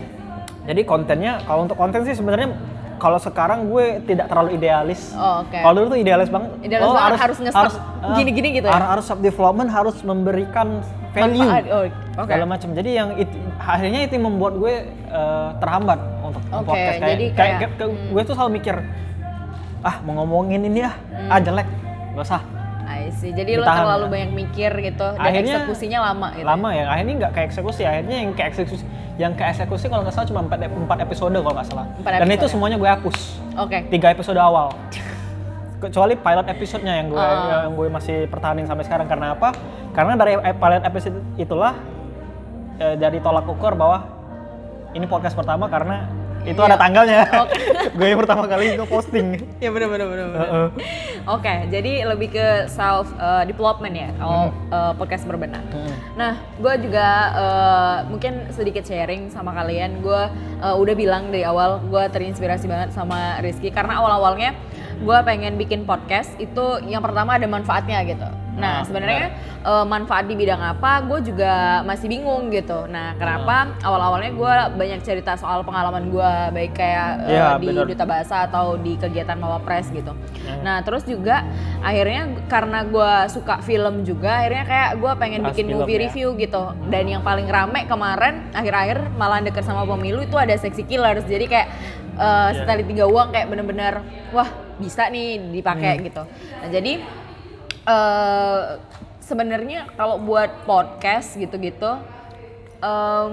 Jadi 0.65 0.81
kontennya 0.81 1.43
kalau 1.43 1.61
untuk 1.63 1.77
konten 1.77 2.01
sih 2.01 2.13
sebenarnya 2.13 2.49
kalau 2.95 3.19
sekarang 3.19 3.67
gue 3.67 4.01
tidak 4.03 4.25
terlalu 4.25 4.55
idealis. 4.55 5.11
Oh, 5.13 5.43
oke. 5.43 5.53
Kalau 5.53 5.75
dulu 5.75 5.87
tuh 5.91 5.99
idealis 5.99 6.29
banget. 6.31 6.49
Idealis 6.63 6.89
banget, 6.89 7.19
harus 7.19 7.37
nge-start 7.37 7.73
eh, 7.75 8.15
gini-gini 8.15 8.47
gitu 8.55 8.65
ya? 8.65 8.73
Harus, 8.73 8.87
harus 8.89 9.05
self 9.05 9.21
development 9.21 9.69
harus 9.69 9.95
memberikan 10.01 10.79
value 11.11 11.43
Manfaat. 11.43 11.65
Oh, 11.69 11.83
oke. 11.85 12.25
segala 12.25 12.45
macam. 12.47 12.69
Jadi 12.71 12.89
yang 12.91 13.09
it- 13.15 13.37
akhirnya 13.57 14.01
itu 14.03 14.15
membuat 14.17 14.53
gue 14.55 14.73
eh, 14.89 15.49
terhambat 15.59 15.99
untuk 16.23 16.41
Oke, 16.47 16.65
podcast 16.65 16.95
kayak 16.97 17.03
jadi 17.05 17.25
kayak, 17.25 17.35
kayak- 17.35 17.57
kayak- 17.59 17.75
kayak 17.77 18.11
gue 18.15 18.21
tuh 18.23 18.33
selalu 18.33 18.51
mikir 18.55 18.75
ah 19.85 20.01
mau 20.01 20.17
ngomongin 20.17 20.65
ini 20.65 20.81
ah 20.81 20.95
ah 21.27 21.37
jelek 21.37 21.69
gak 22.11 22.25
usah 22.25 22.41
I 22.85 23.09
see. 23.11 23.29
Jadi 23.29 23.57
lo 23.57 23.65
Ditahan. 23.65 23.81
terlalu 23.81 24.05
banyak 24.07 24.31
mikir 24.35 24.69
gitu 24.79 25.05
dan 25.11 25.17
Akhirnya- 25.19 25.57
eksekusinya 25.57 25.99
lama 26.05 26.27
gitu. 26.33 26.45
lama 26.45 26.69
ya 26.69 26.83
akhirnya 26.87 27.13
nggak 27.17 27.31
kayak 27.33 27.47
eksekusi 27.49 27.81
akhirnya 27.81 28.15
yang 28.19 28.31
kayak 28.31 28.49
eksekusi 28.51 28.83
yang 29.15 29.31
kayak 29.33 29.51
eksekusi 29.53 29.85
kalau 29.87 30.01
nggak 30.01 30.13
salah 30.13 30.27
cuma 30.27 30.41
empat 30.43 30.59
empat 30.63 30.99
episode 31.01 31.33
kalau 31.33 31.55
nggak 31.55 31.65
salah 31.65 31.85
Empat 31.91 32.11
dan 32.15 32.27
itu 32.27 32.33
episode. 32.35 32.51
semuanya 32.51 32.77
gue 32.77 32.85
hapus 32.87 33.17
Oke. 33.57 33.77
tiga 33.89 34.07
episode 34.07 34.37
awal 34.37 34.69
kecuali 35.75 36.13
pilot 36.15 36.47
episode-nya 36.47 36.93
yang 36.95 37.07
gue 37.09 37.19
Ah. 37.19 37.65
yang 37.65 37.73
gue 37.73 37.87
masih 37.89 38.17
pertahanin 38.25 38.65
sampai 38.65 38.83
sekarang 38.83 39.05
karena 39.05 39.33
apa 39.33 39.49
karena 39.91 40.13
dari 40.15 40.33
e- 40.35 40.55
pilot 40.55 40.83
episode 40.83 41.17
itulah 41.35 41.73
eh, 42.77 42.95
jadi 42.95 43.17
tolak 43.19 43.45
ukur 43.45 43.73
bahwa 43.73 44.05
ini 44.91 45.05
podcast 45.05 45.33
pertama 45.33 45.67
karena 45.67 46.05
itu 46.45 46.55
Iya. 46.55 46.69
ada 46.69 46.77
tanggalnya 46.77 47.21
Oke. 47.43 47.57
gue 47.97 48.07
yang 48.07 48.19
pertama 48.21 48.43
kali 48.45 48.77
gue 48.77 48.87
posting 48.87 49.27
Ya 49.57 49.69
benar 49.73 49.89
benar 49.89 50.07
benar. 50.07 50.29
Heeh. 50.35 50.67
Oke, 51.25 51.53
jadi 51.73 52.05
lebih 52.05 52.37
ke 52.37 52.47
self 52.69 53.09
uh, 53.17 53.41
development 53.43 53.95
ya 53.97 54.09
kalau 54.15 54.53
uh, 54.69 54.93
podcast 54.93 55.25
berbenah. 55.25 55.63
Hmm. 55.73 55.93
Nah, 56.13 56.33
gue 56.61 56.73
juga 56.85 57.07
uh, 57.33 57.97
mungkin 58.05 58.45
sedikit 58.53 58.85
sharing 58.85 59.33
sama 59.33 59.57
kalian. 59.57 60.05
Gue 60.05 60.21
uh, 60.61 60.75
udah 60.77 60.93
bilang 60.93 61.33
dari 61.33 61.41
awal 61.41 61.81
gue 61.81 62.03
terinspirasi 62.13 62.69
banget 62.69 62.93
sama 62.93 63.41
Rizky 63.41 63.73
karena 63.73 63.97
awal-awalnya 63.97 64.53
gue 65.01 65.17
pengen 65.25 65.57
bikin 65.57 65.83
podcast 65.83 66.29
itu 66.37 66.79
yang 66.85 67.01
pertama 67.01 67.41
ada 67.41 67.47
manfaatnya 67.49 68.05
gitu. 68.05 68.27
Nah, 68.55 68.73
Ah, 68.73 68.81
sebenarnya 68.81 69.35
uh, 69.61 69.83
manfaat 69.83 70.25
di 70.25 70.33
bidang 70.33 70.57
apa 70.57 71.03
gue 71.03 71.19
juga 71.25 71.53
masih 71.81 72.07
bingung 72.07 72.47
gitu. 72.47 72.87
Nah, 72.87 73.11
kenapa 73.13 73.75
awal-awalnya 73.79 74.31
gue 74.31 74.51
banyak 74.75 74.99
cerita 75.01 75.35
soal 75.35 75.59
pengalaman 75.61 76.07
gue 76.07 76.31
baik 76.51 76.71
kayak 76.73 77.09
uh, 77.19 77.29
Iya, 77.29 77.47
di 77.57 77.67
bener. 77.67 77.83
duta 77.85 78.03
bahasa 78.03 78.43
atau 78.43 78.75
di 78.75 78.95
kegiatan 78.95 79.35
Mawapres 79.35 79.91
gitu. 79.91 80.11
Hmm. 80.11 80.61
Nah 80.61 80.79
terus 80.81 81.03
juga 81.03 81.43
akhirnya 81.79 82.21
karena 82.47 82.83
gue 82.83 83.11
suka 83.27 83.59
film 83.59 84.01
juga 84.01 84.39
akhirnya 84.39 84.63
kayak 84.63 84.89
gue 84.95 85.11
pengen 85.15 85.39
Bahas 85.41 85.51
bikin 85.51 85.65
film 85.67 85.77
movie 85.77 85.93
ya. 85.93 86.01
review 86.07 86.27
gitu. 86.35 86.63
Dan 86.87 87.03
yang 87.05 87.21
paling 87.21 87.45
rame 87.45 87.83
kemarin 87.85 88.47
akhir-akhir 88.51 88.97
malah 89.13 89.39
deket 89.39 89.63
sama 89.63 89.83
pemilu 89.85 90.21
itu 90.21 90.35
ada 90.35 90.55
Sexy 90.55 90.83
Killers. 90.83 91.25
Jadi 91.25 91.45
kayak 91.45 91.67
uh, 92.15 92.49
Iya. 92.49 92.63
sekali 92.63 92.81
tiga 92.85 93.03
uang 93.03 93.29
kayak 93.29 93.47
bener-bener 93.47 93.99
wah 94.31 94.47
bisa 94.75 95.07
nih 95.07 95.43
dipakai 95.51 95.93
Hmm. 95.93 96.03
gitu. 96.03 96.23
Nah 96.55 96.69
jadi 96.69 96.93
eh 97.85 98.61
sebenarnya 99.19 99.89
kalau 99.91 100.17
buat 100.17 100.65
podcast 100.65 101.33
gitu-gitu 101.33 101.97
em, 102.77 103.31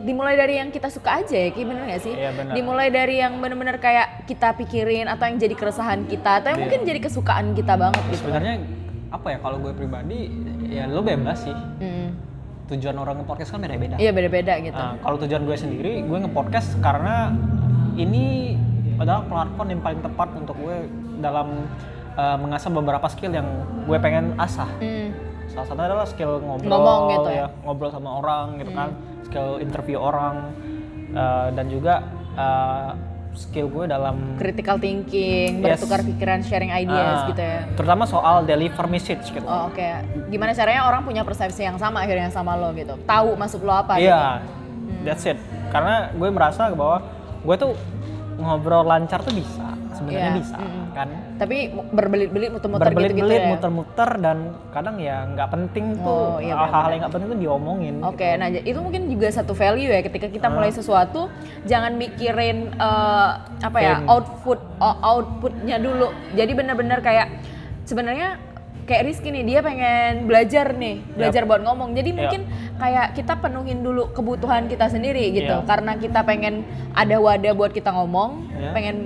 dimulai 0.00 0.32
dari 0.32 0.56
yang 0.56 0.68
kita 0.68 0.88
suka 0.88 1.20
aja 1.20 1.36
ya, 1.36 1.50
Ki 1.50 1.60
bener 1.60 1.84
gak 1.84 2.00
sih? 2.00 2.10
Iya, 2.10 2.32
benar. 2.32 2.56
Dimulai 2.56 2.88
dari 2.88 3.20
yang 3.20 3.36
bener-bener 3.36 3.76
kayak 3.76 4.24
kita 4.24 4.56
pikirin 4.56 5.04
atau 5.04 5.28
yang 5.28 5.36
jadi 5.36 5.52
keresahan 5.52 6.06
kita 6.06 6.40
atau 6.40 6.48
yang 6.48 6.56
Iya. 6.56 6.64
mungkin 6.64 6.80
jadi 6.88 7.00
kesukaan 7.00 7.46
kita 7.52 7.76
banget 7.76 8.00
gitu. 8.08 8.24
sebenarnya 8.24 8.54
apa 9.10 9.26
ya 9.28 9.38
kalau 9.38 9.58
gue 9.58 9.72
pribadi 9.72 10.30
ya 10.64 10.86
lo 10.86 11.02
bebas 11.02 11.42
sih 11.42 11.52
Mm. 11.52 12.08
tujuan 12.66 12.94
orang 12.96 13.18
nge-podcast 13.18 13.50
kan 13.50 13.60
beda-beda 13.60 13.98
Iya 13.98 14.10
beda-beda 14.10 14.54
gitu. 14.60 14.72
Nah, 14.72 14.94
kalau 14.96 15.18
tujuan 15.18 15.42
gue 15.42 15.56
sendiri, 15.58 15.92
gue 16.00 16.18
nge-podcast 16.20 16.78
karena 16.78 17.34
ini 17.94 18.54
adalah 18.96 19.20
platform 19.22 19.68
yang 19.68 19.82
paling 19.82 20.00
tepat 20.00 20.28
untuk 20.32 20.54
gue 20.56 20.76
dalam 21.18 21.66
uh, 22.14 22.36
mengasah 22.38 22.70
beberapa 22.70 23.06
skill 23.06 23.32
yang 23.32 23.48
gue 23.84 23.98
pengen 23.98 24.34
asah. 24.38 24.68
Mm. 24.78 25.10
Salah 25.50 25.66
satunya 25.66 25.88
adalah 25.90 26.06
skill 26.06 26.38
ngobrol, 26.38 26.70
Ngomong 26.70 27.00
gitu 27.10 27.30
ya? 27.34 27.46
Hmm. 27.50 27.58
ngobrol 27.66 27.90
sama 27.90 28.10
orang 28.22 28.46
gitu 28.62 28.70
kan, 28.70 28.88
skill 29.26 29.58
interview 29.58 29.98
orang, 29.98 30.54
uh, 31.10 31.50
dan 31.50 31.66
juga 31.66 32.06
uh, 32.38 32.94
skill 33.34 33.66
gue 33.66 33.90
dalam 33.90 34.38
Critical 34.38 34.78
thinking, 34.78 35.58
Yes. 35.58 35.82
bertukar 35.82 36.06
pikiran, 36.06 36.46
sharing 36.46 36.70
ideas 36.70 37.26
uh, 37.26 37.34
gitu 37.34 37.42
ya. 37.42 37.66
terutama 37.74 38.06
soal 38.06 38.46
deliver 38.46 38.86
message 38.86 39.26
gitu. 39.30 39.42
Oh, 39.42 39.66
oke. 39.66 39.88
Gimana 40.30 40.54
caranya 40.54 40.86
orang 40.86 41.02
punya 41.02 41.26
persepsi 41.26 41.66
yang 41.66 41.78
sama 41.78 42.06
akhirnya 42.06 42.30
sama 42.30 42.54
lo 42.54 42.70
gitu. 42.70 42.94
Tahu 43.02 43.34
maksud 43.34 43.62
lo 43.62 43.74
apa 43.74 43.98
Iya, 43.98 44.38
gitu. 44.38 45.02
that's 45.02 45.26
it. 45.26 45.38
Karena 45.70 46.14
gue 46.14 46.28
merasa 46.30 46.70
bahwa 46.70 47.02
gue 47.42 47.56
tuh 47.58 47.72
ngobrol 48.38 48.86
lancar 48.86 49.18
tuh 49.22 49.34
bisa, 49.34 49.74
sebenarnya 50.00 50.24
Iya, 50.26 50.38
bisa, 50.40 50.56
mm-mm. 50.56 50.84
kan? 50.90 51.08
Tapi 51.36 51.56
berbelit-belit 51.92 52.50
muter-muter 52.50 52.86
berbelit-belit, 52.88 53.40
ya. 53.40 53.48
muter-muter 53.52 54.10
dan 54.16 54.38
kadang 54.70 54.96
ya 54.96 55.16
nggak 55.28 55.48
penting 55.50 55.84
Oh, 55.94 56.02
tuh 56.02 56.24
iya 56.40 56.54
hal-hal 56.56 56.90
yang 56.90 57.00
nggak 57.04 57.12
penting 57.12 57.28
tuh 57.28 57.40
diomongin. 57.40 57.94
Oke, 58.02 58.24
gitu. 58.24 58.40
nah 58.40 58.48
itu 58.48 58.78
mungkin 58.80 59.02
juga 59.06 59.28
satu 59.28 59.52
value 59.52 59.86
ya 59.86 60.00
ketika 60.00 60.26
kita 60.26 60.48
Ah. 60.48 60.52
mulai 60.52 60.72
sesuatu 60.72 61.28
jangan 61.62 61.94
mikirin 61.94 62.72
eh, 62.72 63.30
apa 63.60 63.78
ya 63.78 64.00
Fame. 64.00 64.08
output 64.08 64.58
outputnya 64.80 65.76
dulu. 65.76 66.08
Jadi 66.32 66.52
benar-benar 66.52 66.98
kayak 67.00 67.28
sebenarnya 67.84 68.40
kayak 68.90 69.06
Rizky 69.06 69.30
nih 69.30 69.46
dia 69.46 69.58
pengen 69.62 70.26
belajar 70.26 70.74
nih 70.74 70.98
belajar 71.14 71.46
buat 71.46 71.62
ngomong. 71.62 71.94
Jadi 71.94 72.10
Yap. 72.10 72.18
mungkin 72.18 72.40
kayak 72.74 73.06
kita 73.14 73.38
penuhin 73.38 73.86
dulu 73.86 74.10
kebutuhan 74.10 74.66
kita 74.66 74.90
sendiri 74.90 75.30
gitu. 75.30 75.62
Yap. 75.62 75.70
Karena 75.70 75.94
kita 75.94 76.26
pengen 76.26 76.66
ada 76.90 77.22
wadah 77.22 77.54
buat 77.54 77.70
kita 77.70 77.94
ngomong, 77.94 78.50
Ya. 78.58 78.74
pengen 78.74 78.96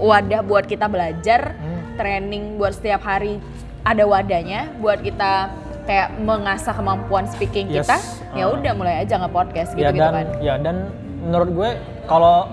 wadah 0.00 0.40
buat 0.40 0.64
kita 0.64 0.88
belajar, 0.88 1.60
Hmm. 1.60 2.00
training 2.00 2.56
buat 2.56 2.72
setiap 2.72 3.04
hari 3.04 3.36
ada 3.84 4.08
wadahnya 4.08 4.72
buat 4.80 5.04
kita 5.04 5.52
kayak 5.84 6.16
mengasah 6.16 6.72
kemampuan 6.72 7.28
speaking 7.28 7.68
Yes, 7.68 7.84
kita 7.84 7.96
ya 8.32 8.48
uh. 8.48 8.56
udah 8.56 8.72
mulai 8.72 9.04
aja 9.04 9.20
nge 9.20 9.28
podcast 9.28 9.76
gitu 9.76 9.84
ya 9.84 9.92
gitu 9.92 10.00
dan 10.00 10.14
kan 10.16 10.26
ya 10.40 10.54
dan 10.56 10.76
menurut 11.20 11.50
gue 11.52 11.68
kalau 12.08 12.48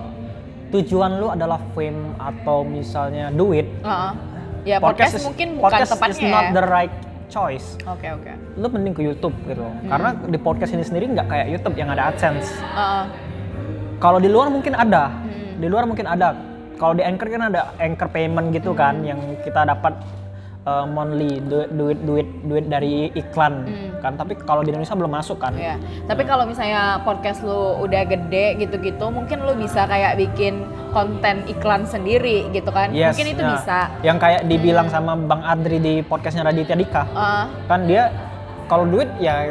tujuan 0.68 1.20
lu 1.20 1.32
adalah 1.32 1.56
fame 1.72 2.16
atau 2.16 2.64
misalnya 2.64 3.28
duit, 3.28 3.68
Heeh. 3.80 4.12
Ya 4.64 4.76
podcast, 4.78 5.18
is- 5.18 5.24
mungkin 5.24 5.56
bukan 5.56 5.64
podcast 5.68 5.90
tepatnya 5.92 6.18
is 6.20 6.30
not 6.30 6.44
ya. 6.44 6.52
the 6.52 6.64
right 6.64 6.94
choice. 7.26 7.66
oke 7.82 8.04
oke 8.04 8.32
Lu 8.54 8.66
mending 8.68 8.92
ke 8.92 9.02
YouTube 9.02 9.32
gitu. 9.44 9.64
Hmm. 9.64 9.88
Karena 9.88 10.08
di 10.22 10.36
podcast 10.36 10.70
ini 10.70 10.82
sendiri 10.82 11.08
nggak 11.08 11.26
kayak 11.26 11.46
YouTube 11.48 11.74
yang 11.74 11.88
ada 11.88 12.08
AdSense. 12.08 12.52
Heeh. 12.54 13.04
Kalau 13.96 14.18
di 14.18 14.26
luar 14.26 14.48
mungkin 14.48 14.74
ada, 14.74 15.08
Hmm. 15.08 15.56
di 15.56 15.66
luar 15.66 15.84
mungkin 15.84 16.04
ada. 16.04 16.34
Kalau 16.74 16.92
di 16.92 17.00
Anchor 17.00 17.28
kan 17.28 17.48
ada 17.48 17.70
Anchor 17.78 18.08
payment 18.08 18.50
gitu 18.50 18.70
Hmm. 18.70 18.78
kan, 18.78 18.94
yang 19.00 19.16
kita 19.40 19.62
dapat 19.62 19.94
uh, 20.62 20.82
monthly 20.84 21.38
duit 21.40 21.70
duit 21.70 21.98
duit 22.02 22.28
duit 22.44 22.64
dari 22.66 23.08
iklan 23.12 23.66
kan. 23.98 24.14
Tapi 24.14 24.34
kalau 24.36 24.60
di 24.60 24.70
Indonesia 24.70 24.92
belum 24.92 25.12
masuk 25.12 25.38
kan. 25.38 25.54
Hmm. 25.54 25.62
Ya, 25.62 25.74
tapi 26.04 26.22
kalau 26.22 26.44
misalnya 26.44 27.00
podcast 27.00 27.40
lu 27.40 27.54
udah 27.80 28.02
gede 28.04 28.58
gitu-gitu, 28.58 29.06
mungkin 29.08 29.40
lu 29.40 29.54
bisa 29.54 29.86
kayak 29.86 30.18
bikin 30.18 30.66
konten 30.92 31.36
iklan 31.48 31.82
sendiri 31.88 32.52
gitu 32.52 32.68
kan? 32.68 32.92
Yes, 32.92 33.16
mungkin 33.16 33.26
itu 33.32 33.42
nah, 33.42 33.50
bisa. 33.56 33.78
Yang 34.04 34.18
kayak 34.20 34.40
dibilang 34.46 34.88
sama 34.92 35.16
Bang 35.16 35.42
Adri 35.42 35.80
di 35.80 35.94
podcastnya 36.04 36.46
Raditya 36.46 36.76
Dika, 36.76 37.02
Heeh. 37.08 37.44
kan 37.66 37.80
dia 37.88 38.12
kalau 38.68 38.84
duit 38.86 39.08
ya 39.18 39.48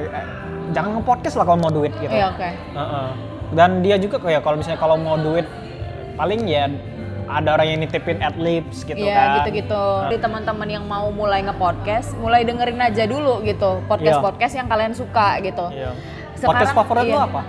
jangan 0.71 1.01
nge-podcast 1.01 1.36
lah 1.41 1.45
kalau 1.45 1.60
mau 1.60 1.73
duit 1.73 1.91
gitu. 1.99 2.13
Iya 2.13 2.32
oke. 2.32 2.49
Heeh. 2.77 3.08
Dan 3.51 3.84
dia 3.84 3.99
juga 3.99 4.21
kayak 4.21 4.41
kalau 4.45 4.56
misalnya 4.56 4.80
kalau 4.80 4.95
mau 4.95 5.19
duit 5.19 5.43
paling 6.15 6.47
ya 6.47 6.71
ada 7.32 7.56
orang 7.56 7.67
yang 7.71 7.80
nitipin 7.84 8.19
adlibs 8.19 8.84
gitu 8.84 8.99
Iya 8.99 9.15
kan. 9.15 9.30
gitu-gitu. 9.43 9.71
Nah. 9.75 10.12
Jadi 10.12 10.17
teman-teman 10.19 10.67
yang 10.67 10.84
mau 10.84 11.08
mulai 11.12 11.39
nge-podcast, 11.47 12.19
mulai 12.19 12.43
dengerin 12.43 12.80
aja 12.80 13.04
dulu 13.08 13.39
gitu 13.43 13.80
podcast-podcast 13.88 14.54
yang 14.60 14.67
kalian 14.67 14.91
suka 14.91 15.39
gitu. 15.39 15.65
Iya. 15.71 15.95
Sekarang- 16.36 16.49
Podcast 16.51 16.73
favorit 16.75 17.04
iya. 17.08 17.13
lu 17.15 17.19
apa? 17.19 17.41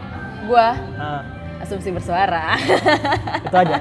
Gua 0.42 0.68
Nah, 0.98 1.20
asumsi 1.62 1.88
bersuara. 1.94 2.58
itu 3.46 3.56
aja. 3.56 3.78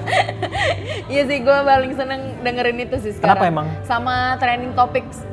Iya 1.09 1.23
sih, 1.27 1.37
gue 1.41 1.57
paling 1.65 1.93
seneng 1.97 2.21
dengerin 2.45 2.77
itu 2.85 2.95
sih 3.01 3.11
sekarang. 3.17 3.41
Kenapa 3.41 3.43
emang? 3.49 3.67
Sama 3.83 4.37
trending 4.37 4.71
topics 4.77 5.25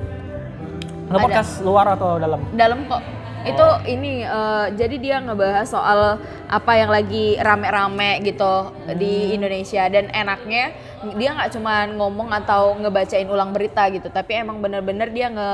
Nge 1.08 1.18
podcast 1.24 1.52
luar 1.64 1.86
atau 1.96 2.20
dalam? 2.20 2.40
dalam 2.52 2.84
kok. 2.84 3.00
Itu 3.44 3.66
ini, 3.86 4.22
eh, 4.22 4.66
jadi 4.74 4.96
dia 4.98 5.16
ngebahas 5.20 5.66
soal 5.66 6.18
apa 6.48 6.72
yang 6.74 6.88
lagi 6.88 7.36
rame-rame 7.36 8.24
gitu 8.24 8.72
Hmm. 8.72 8.96
di 8.96 9.36
Indonesia 9.36 9.84
dan 9.86 10.08
enaknya 10.08 10.72
dia 11.14 11.30
nggak 11.30 11.54
cuma 11.54 11.86
ngomong 11.86 12.34
atau 12.34 12.74
ngebacain 12.74 13.28
ulang 13.28 13.54
berita 13.54 13.86
gitu, 13.88 14.10
tapi 14.10 14.34
emang 14.34 14.58
bener-bener 14.58 15.06
dia 15.12 15.30
nge 15.30 15.50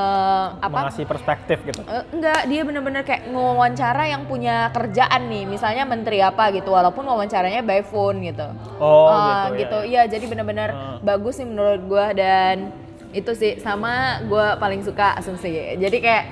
apa? 0.62 0.78
Mengasih 0.88 1.04
perspektif 1.04 1.60
gitu. 1.60 1.84
Eh, 1.84 2.04
enggak, 2.16 2.48
dia 2.48 2.62
bener-bener 2.64 3.02
kayak 3.04 3.28
ngewawancara 3.28 4.08
yang 4.08 4.24
punya 4.24 4.72
kerjaan 4.72 5.28
nih, 5.28 5.44
misalnya 5.44 5.84
menteri 5.84 6.24
apa 6.24 6.48
gitu, 6.48 6.72
walaupun 6.72 7.04
wawancaranya 7.04 7.60
by 7.60 7.84
phone 7.84 8.24
gitu. 8.24 8.46
Oh, 8.80 9.12
Ah, 9.12 9.52
gitu, 9.52 9.60
gitu. 9.60 9.78
ya, 9.84 9.92
Iya, 9.94 10.16
jadi 10.16 10.24
bener-bener 10.26 10.70
Ah. 10.72 10.96
bagus 10.98 11.38
sih 11.38 11.46
menurut 11.46 11.84
gua 11.86 12.10
dan 12.10 12.72
itu 13.12 13.30
sih 13.36 13.60
sama 13.60 14.24
gua 14.26 14.56
paling 14.56 14.82
suka 14.82 15.14
asumsi. 15.14 15.76
Jadi 15.76 15.96
kayak 16.02 16.24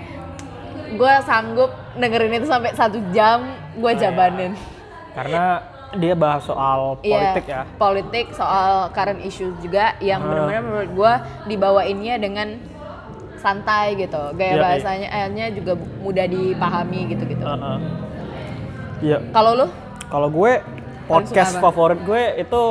gua 0.95 1.21
sanggup 1.21 1.71
dengerin 1.95 2.39
itu 2.39 2.47
sampai 2.47 2.73
satu 2.73 2.99
jam 3.11 3.47
gua 3.75 3.91
Oh, 3.91 3.93
iya. 3.93 4.01
jabanin. 4.03 4.53
Karena 5.13 5.45
dia 5.93 6.15
bahas 6.17 6.43
soal 6.43 6.97
politik 6.97 7.45
Iya, 7.45 7.55
ya. 7.55 7.63
Politik 7.77 8.27
soal 8.33 8.89
current 8.91 9.21
issues 9.21 9.53
juga 9.61 9.93
yang 9.99 10.25
Ah. 10.25 10.27
benar-benar 10.27 10.63
menurut 10.63 10.91
gua 10.93 11.13
dibawainnya 11.45 12.17
dengan 12.17 12.49
santai 13.37 13.97
gitu. 13.97 14.23
Gaya 14.33 14.47
Iya, 14.47 14.55
iya. 14.55 14.63
bahasanya 14.63 15.09
eh, 15.11 15.53
juga 15.53 15.73
mudah 15.99 16.27
dipahami 16.27 17.01
gitu-gitu. 17.11 17.43
Heeh. 17.43 17.79
Iya. 19.03 19.19
Kalau 19.31 19.53
lu? 19.55 19.67
Kalau 20.07 20.29
gue 20.29 20.53
podcast 21.09 21.59
favorit 21.59 21.99
gue 22.05 22.23
itu 22.39 22.63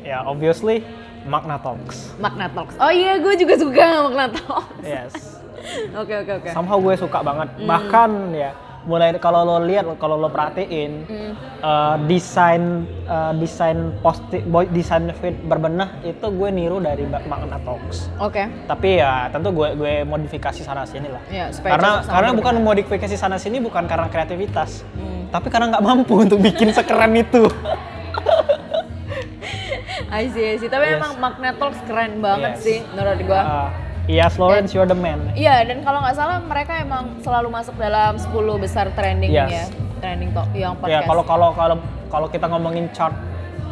ya 0.00 0.24
obviously 0.24 0.80
Magna 1.24 1.58
Talks. 1.58 2.16
Magna 2.16 2.48
Talks. 2.48 2.76
Oh 2.78 2.88
iya, 2.88 3.20
gue 3.20 3.34
juga 3.34 3.54
suka 3.56 4.08
Magna 4.08 4.26
Talks. 4.30 4.80
Yes. 4.80 5.33
Oke 6.00 6.14
oke 6.14 6.32
oke. 6.34 6.48
Somehow 6.50 6.78
gue 6.78 6.94
suka 6.94 7.18
banget. 7.20 7.48
Hmm. 7.54 7.66
Bahkan 7.66 8.10
ya 8.32 8.52
mulai 8.84 9.16
kalau 9.16 9.42
lo 9.42 9.56
lihat 9.60 9.88
kalau 9.96 10.14
lo 10.14 10.28
perhatiin 10.28 10.92
Hmm. 11.02 11.32
eh, 11.58 11.96
desain 12.04 12.62
eh, 13.02 13.32
desain 13.34 13.78
posti 13.98 14.44
boy- 14.44 14.68
desain 14.68 15.08
feed 15.14 15.40
berbenah 15.42 15.88
itu 16.02 16.20
gue 16.22 16.48
niru 16.50 16.78
dari 16.78 17.02
Magna 17.04 17.56
Talks. 17.58 18.12
Oke. 18.18 18.44
Tapi 18.66 19.00
ya 19.00 19.28
tentu 19.28 19.50
gue 19.50 19.72
gue 19.72 19.94
modifikasi 20.04 20.60
sana 20.60 20.84
sini 20.84 21.08
lah. 21.08 21.22
Supaya 21.48 21.74
karena 21.74 21.90
karena 22.02 22.30
berbenah. 22.30 22.36
bukan 22.36 22.54
modifikasi 22.62 23.14
sana 23.14 23.36
sini 23.36 23.56
bukan 23.58 23.84
karena 23.84 24.04
kreativitas, 24.06 24.84
Hmm. 24.92 25.32
tapi 25.32 25.48
karena 25.48 25.72
nggak 25.72 25.84
mampu 25.84 26.14
untuk 26.18 26.38
bikin 26.38 26.68
sekeren 26.68 27.12
itu. 27.14 27.48
I 30.10 30.28
see, 30.28 30.44
I 30.46 30.56
see. 30.56 30.68
Tapi 30.68 30.84
Yes. 30.86 30.96
emang 30.96 31.12
Magna 31.18 31.50
Talks 31.52 31.80
keren 31.82 32.20
banget 32.20 32.52
Yes. 32.54 32.62
sih 32.62 32.78
menurut 32.86 33.18
gue. 33.18 33.40
Uh, 33.40 33.68
yes, 34.06 34.36
Lawrence, 34.36 34.72
you're 34.72 34.86
the 34.86 34.96
man. 34.96 35.32
Iya, 35.34 35.64
dan 35.64 35.80
kalau 35.80 36.00
nggak 36.00 36.16
salah 36.16 36.38
mereka 36.40 36.80
emang 36.80 37.18
selalu 37.20 37.48
masuk 37.50 37.74
dalam 37.76 38.16
10 38.16 38.30
besar 38.60 38.92
trending 38.92 39.32
Yes. 39.32 39.50
ya. 39.50 39.64
Trending 40.00 40.30
top 40.32 40.48
yang 40.52 40.76
Ya 40.84 41.00
podcast. 41.00 41.06
kalau 41.08 41.22
kalau 41.24 41.48
kalau 41.52 41.76
kalau 42.08 42.26
kita 42.28 42.46
ngomongin 42.46 42.86
chart 42.92 43.16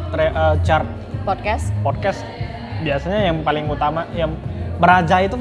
tre- 0.09 0.33
uh, 0.33 0.57
chart 0.61 0.85
podcast 1.23 1.69
podcast 1.79 2.25
biasanya 2.81 3.31
yang 3.31 3.37
paling 3.41 3.65
utama 3.65 4.03
yang 4.11 4.33
beraja 4.75 5.23
itu 5.23 5.37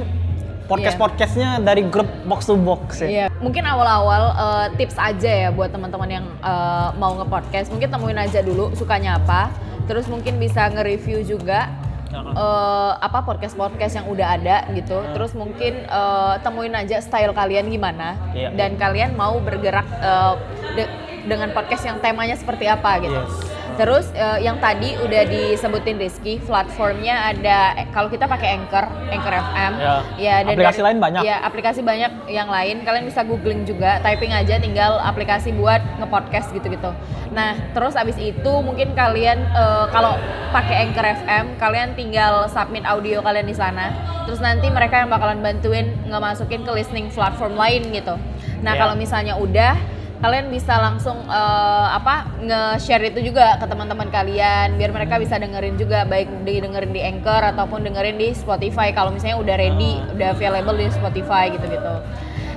podcast 0.71 0.95
podcastnya 0.95 1.59
dari 1.59 1.83
grup 1.85 2.07
box 2.25 2.47
to 2.47 2.55
box 2.55 3.03
ya. 3.03 3.09
Iya, 3.09 3.27
mungkin 3.43 3.67
awal-awal 3.67 4.23
eh, 4.33 4.67
tips 4.79 4.97
aja 4.97 5.29
ya 5.29 5.49
buat 5.51 5.69
teman-teman 5.69 6.09
yang 6.09 6.27
eh, 6.39 6.89
mau 6.97 7.13
nge-podcast. 7.19 7.69
Mungkin 7.69 7.89
temuin 7.91 8.17
aja 8.17 8.41
dulu 8.41 8.73
sukanya 8.73 9.19
apa. 9.19 9.51
Terus 9.91 10.07
mungkin 10.07 10.39
bisa 10.39 10.71
nge-review 10.71 11.27
juga 11.27 11.67
Eh, 12.13 12.93
apa 12.99 13.19
podcast-podcast 13.23 13.95
yang 13.95 14.07
udah 14.07 14.29
ada 14.37 14.57
gitu. 14.71 15.01
Terus 15.13 15.33
mungkin 15.33 15.83
eh, 15.83 16.35
temuin 16.41 16.73
aja 16.73 16.99
style 16.99 17.33
kalian 17.33 17.67
gimana 17.67 18.17
Iya. 18.31 18.53
dan 18.53 18.77
kalian 18.77 19.15
mau 19.15 19.37
bergerak 19.39 19.89
eh, 19.95 20.33
de- 20.75 20.93
dengan 21.23 21.51
podcast 21.51 21.83
yang 21.83 21.99
temanya 21.99 22.35
seperti 22.35 22.67
apa 22.67 22.99
gitu. 22.99 23.17
Yes. 23.17 23.52
Terus 23.73 24.07
eh, 24.13 24.45
yang 24.45 24.61
tadi 24.61 24.95
udah 25.01 25.23
disebutin 25.25 25.97
Rizky, 25.97 26.37
platformnya 26.45 27.33
ada 27.33 27.73
eh, 27.81 27.89
kalau 27.91 28.13
kita 28.13 28.29
pakai 28.29 28.61
Anchor, 28.61 28.85
Anchor 29.09 29.33
FM. 29.33 29.73
Ya. 30.21 30.45
Aplikasi 30.45 30.81
lain 30.85 30.99
banyak. 31.01 31.23
Ya, 31.25 31.37
aplikasi 31.41 31.81
banyak 31.81 32.29
yang 32.29 32.53
lain. 32.53 32.85
Kalian 32.85 33.09
bisa 33.09 33.25
googling 33.25 33.65
juga, 33.65 33.99
typing 34.05 34.33
aja 34.33 34.61
tinggal 34.61 35.01
aplikasi 35.01 35.57
buat 35.57 35.81
nge-podcast 35.99 36.53
gitu-gitu. 36.53 36.93
Nah, 37.33 37.57
terus 37.73 37.97
abis 37.97 38.21
itu 38.21 38.53
mungkin 38.61 38.93
kalian 38.93 39.41
eh, 39.41 39.87
kalau 39.89 40.21
pakai 40.53 40.89
Anchor 40.89 41.07
FM, 41.25 41.45
kalian 41.57 41.97
tinggal 41.97 42.47
submit 42.53 42.85
audio 42.85 43.25
kalian 43.25 43.49
di 43.49 43.57
sana. 43.57 43.89
Terus 44.29 44.39
nanti 44.39 44.69
mereka 44.69 45.03
yang 45.03 45.11
bakalan 45.11 45.41
bantuin 45.41 45.97
ngemasukin 46.07 46.63
ke 46.63 46.71
listening 46.71 47.09
platform 47.11 47.57
lain 47.57 47.89
gitu. 47.91 48.15
Nah, 48.63 48.77
Ya. 48.77 48.87
kalau 48.87 48.95
misalnya 48.95 49.35
udah 49.35 49.75
kalian 50.23 50.49
bisa 50.49 50.79
langsung 50.79 51.19
eh, 51.27 51.87
apa 51.91 52.31
nge-share 52.39 53.11
itu 53.11 53.27
juga 53.27 53.59
ke 53.59 53.67
teman-teman 53.67 54.07
kalian 54.07 54.79
biar 54.79 54.95
mereka 54.95 55.19
bisa 55.19 55.35
dengerin 55.35 55.75
juga 55.75 56.07
baik 56.07 56.47
didengerin 56.47 56.95
di 56.95 57.03
Anchor 57.03 57.43
ataupun 57.43 57.83
dengerin 57.83 58.17
di 58.17 58.31
Spotify 58.31 58.95
kalau 58.95 59.11
misalnya 59.11 59.37
udah 59.37 59.57
ready, 59.59 59.99
udah 60.15 60.31
available 60.31 60.79
di 60.79 60.87
Spotify 60.89 61.51
gitu-gitu. 61.51 61.95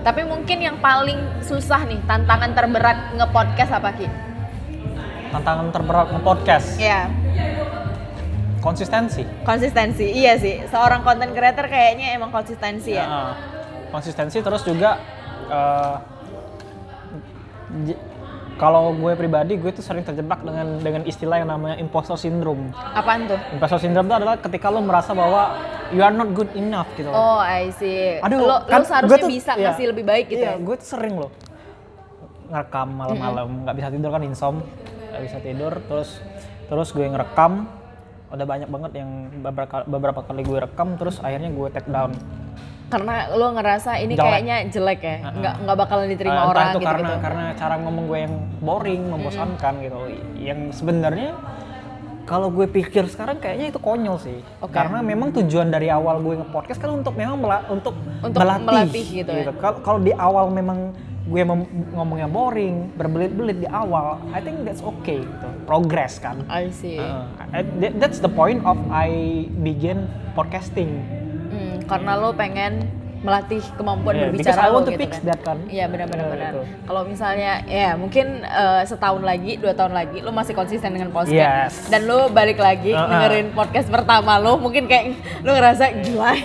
Tapi 0.05 0.21
mungkin 0.21 0.61
yang 0.61 0.77
paling 0.77 1.17
susah 1.41 1.81
nih 1.83 1.97
tantangan 2.05 2.53
terberat 2.53 3.17
nge-podcast 3.17 3.71
apa 3.73 3.89
Ki? 3.97 4.05
Tantangan 5.33 5.73
terberat 5.73 6.07
nge-podcast. 6.13 6.77
Ya, 6.77 7.09
Konsistensi. 8.61 9.21
konsistensi. 9.41 10.05
Iya 10.09 10.37
sih, 10.37 10.61
seorang 10.69 11.01
content 11.01 11.33
creator 11.33 11.65
kayaknya 11.65 12.13
emang 12.13 12.29
konsistensi 12.29 12.93
ya. 12.93 13.05
Heeh. 13.05 13.33
konsistensi 13.85 14.41
terus 14.41 14.61
juga 14.61 14.99
j- 15.47 15.97
kalau 18.55 18.95
gue 18.95 19.11
pribadi 19.13 19.59
gue 19.59 19.67
tuh 19.69 19.83
sering 19.83 20.01
terjebak 20.01 20.39
dengan 20.39 20.79
dengan 20.79 21.03
istilah 21.03 21.43
yang 21.43 21.51
namanya 21.51 21.75
imposter 21.75 22.15
syndrome. 22.15 22.71
Apaan 22.71 23.27
tuh? 23.27 23.39
Imposter 23.51 23.83
syndrome 23.83 24.07
itu 24.07 24.15
adalah 24.15 24.39
ketika 24.39 24.71
lo 24.71 24.79
merasa 24.79 25.11
bahwa 25.11 25.59
you 25.91 25.99
are 25.99 26.13
not 26.13 26.31
good 26.31 26.47
enough 26.55 26.87
gitu. 26.95 27.11
loh. 27.11 27.35
Oh, 27.35 27.39
I 27.39 27.67
see. 27.75 28.15
Aduh, 28.23 28.39
lo, 28.39 28.63
kan 28.63 28.79
lo 28.81 28.87
seharusnya 28.87 29.19
tuh- 29.19 29.31
bisa 29.31 29.51
iya. 29.53 29.69
ngasih 29.69 29.85
lebih 29.91 30.03
baik 30.07 30.25
gitu 30.31 30.45
Iya, 30.45 30.55
ya. 30.55 30.63
gue 30.63 30.75
tuh 30.79 30.87
sering 30.87 31.15
loh 31.19 31.31
ngerekam 32.45 32.87
malam-malam 32.93 33.47
nggak 33.65 33.75
bisa 33.75 33.89
tidur 33.89 34.09
kan 34.13 34.21
insom 34.21 34.55
nggak 35.09 35.21
bisa 35.25 35.37
tidur 35.41 35.73
terus 35.89 36.09
terus 36.69 36.89
gue 36.93 37.05
ngerekam 37.05 37.65
udah 38.29 38.45
banyak 38.45 38.69
banget 38.69 38.91
yang 39.01 39.09
beberapa 39.41 39.81
beberapa 39.85 40.21
kali 40.21 40.45
gue 40.45 40.59
rekam 40.61 40.93
terus 40.93 41.17
akhirnya 41.21 41.49
gue 41.49 41.67
take 41.73 41.89
down 41.89 42.13
Karena 42.95 43.15
lo 43.35 43.47
ngerasa 43.51 43.99
ini 43.99 44.15
Jelek. 44.15 44.23
kayaknya 44.23 44.55
jelek 44.71 44.99
ya, 45.03 45.15
nggak 45.27 45.55
nggak 45.67 45.77
bakalan 45.77 46.07
diterima 46.07 46.39
entah 46.39 46.47
orang 46.47 46.65
itu 46.65 46.79
gitu 46.79 46.87
karena 46.87 47.11
karena 47.19 47.45
cara 47.53 47.75
ngomong 47.75 48.03
gue 48.07 48.19
yang 48.23 48.33
boring 48.63 49.01
membosankan 49.11 49.73
gitu 49.83 49.99
yang 50.39 50.59
sebenarnya 50.71 51.29
kalau 52.25 52.49
gue 52.49 52.65
pikir 52.65 53.05
sekarang 53.05 53.37
kayaknya 53.37 53.69
itu 53.69 53.77
konyol 53.77 54.17
sih 54.17 54.39
Oke. 54.57 54.73
karena 54.73 55.03
memang 55.03 55.29
tujuan 55.35 55.69
dari 55.69 55.93
awal 55.93 56.23
gue 56.23 56.41
nge-podcast 56.41 56.79
kan 56.79 56.89
untuk 56.95 57.13
memang 57.13 57.37
mela- 57.37 57.67
untuk, 57.69 57.93
Untuk 58.23 58.39
melatih, 58.41 58.65
melatih 58.65 59.05
gitu 59.21 59.31
ya. 59.31 59.51
Kalau 59.53 59.77
kalau 59.83 59.99
di 60.01 60.09
awal 60.15 60.49
memang 60.49 60.95
gue 61.25 61.41
ngomongnya 61.91 62.29
boring, 62.29 62.93
berbelit-belit 62.93 63.57
di 63.57 63.65
awal, 63.65 64.21
I 64.29 64.39
think 64.39 64.61
that's 64.61 64.81
okay 64.81 65.21
gitu. 65.21 65.47
Progress 65.65 66.21
kan. 66.21 66.45
I 66.47 66.69
see. 66.69 67.01
Uh, 67.01 67.25
I- 67.51 67.93
that's 67.97 68.21
the 68.21 68.29
point 68.29 68.61
of 68.61 68.77
I 68.87 69.09
begin 69.59 70.05
podcasting. 70.33 71.01
Karena 71.85 72.17
lo 72.17 72.33
pengen 72.33 73.04
melatih 73.25 73.57
kemampuan 73.73 74.13
Yeah, 74.15 74.29
berbicara 74.29 74.69
lo 74.69 74.79
gitu 74.81 74.91
fix 74.95 75.11
kan. 75.11 75.21
that 75.25 75.39
kan. 75.41 75.57
Iya 75.65 75.85
benar-benar 75.87 76.25
Yeah, 76.27 76.37
gitu. 76.45 76.59
Kalau 76.85 77.01
misalnya 77.03 77.51
ya 77.65 77.89
mungkin 77.95 78.25
eh, 78.39 78.81
setahun 78.85 79.19
lagi, 79.19 79.57
dua 79.57 79.73
tahun 79.73 79.91
lagi 79.91 80.21
lo 80.21 80.29
masih 80.29 80.53
konsisten 80.53 80.93
dengan 80.93 81.09
podcast 81.09 81.33
Yes. 81.33 81.89
dan 81.89 82.05
lo 82.05 82.29
balik 82.29 82.55
lagi 82.57 82.93
Uh-uh. 82.93 83.09
dengerin 83.09 83.49
podcast 83.51 83.89
pertama 83.89 84.37
lo, 84.37 84.55
mungkin 84.55 84.85
kayak 84.85 85.11
lo 85.41 85.51
ngerasa 85.51 85.89
gila. 85.99 86.37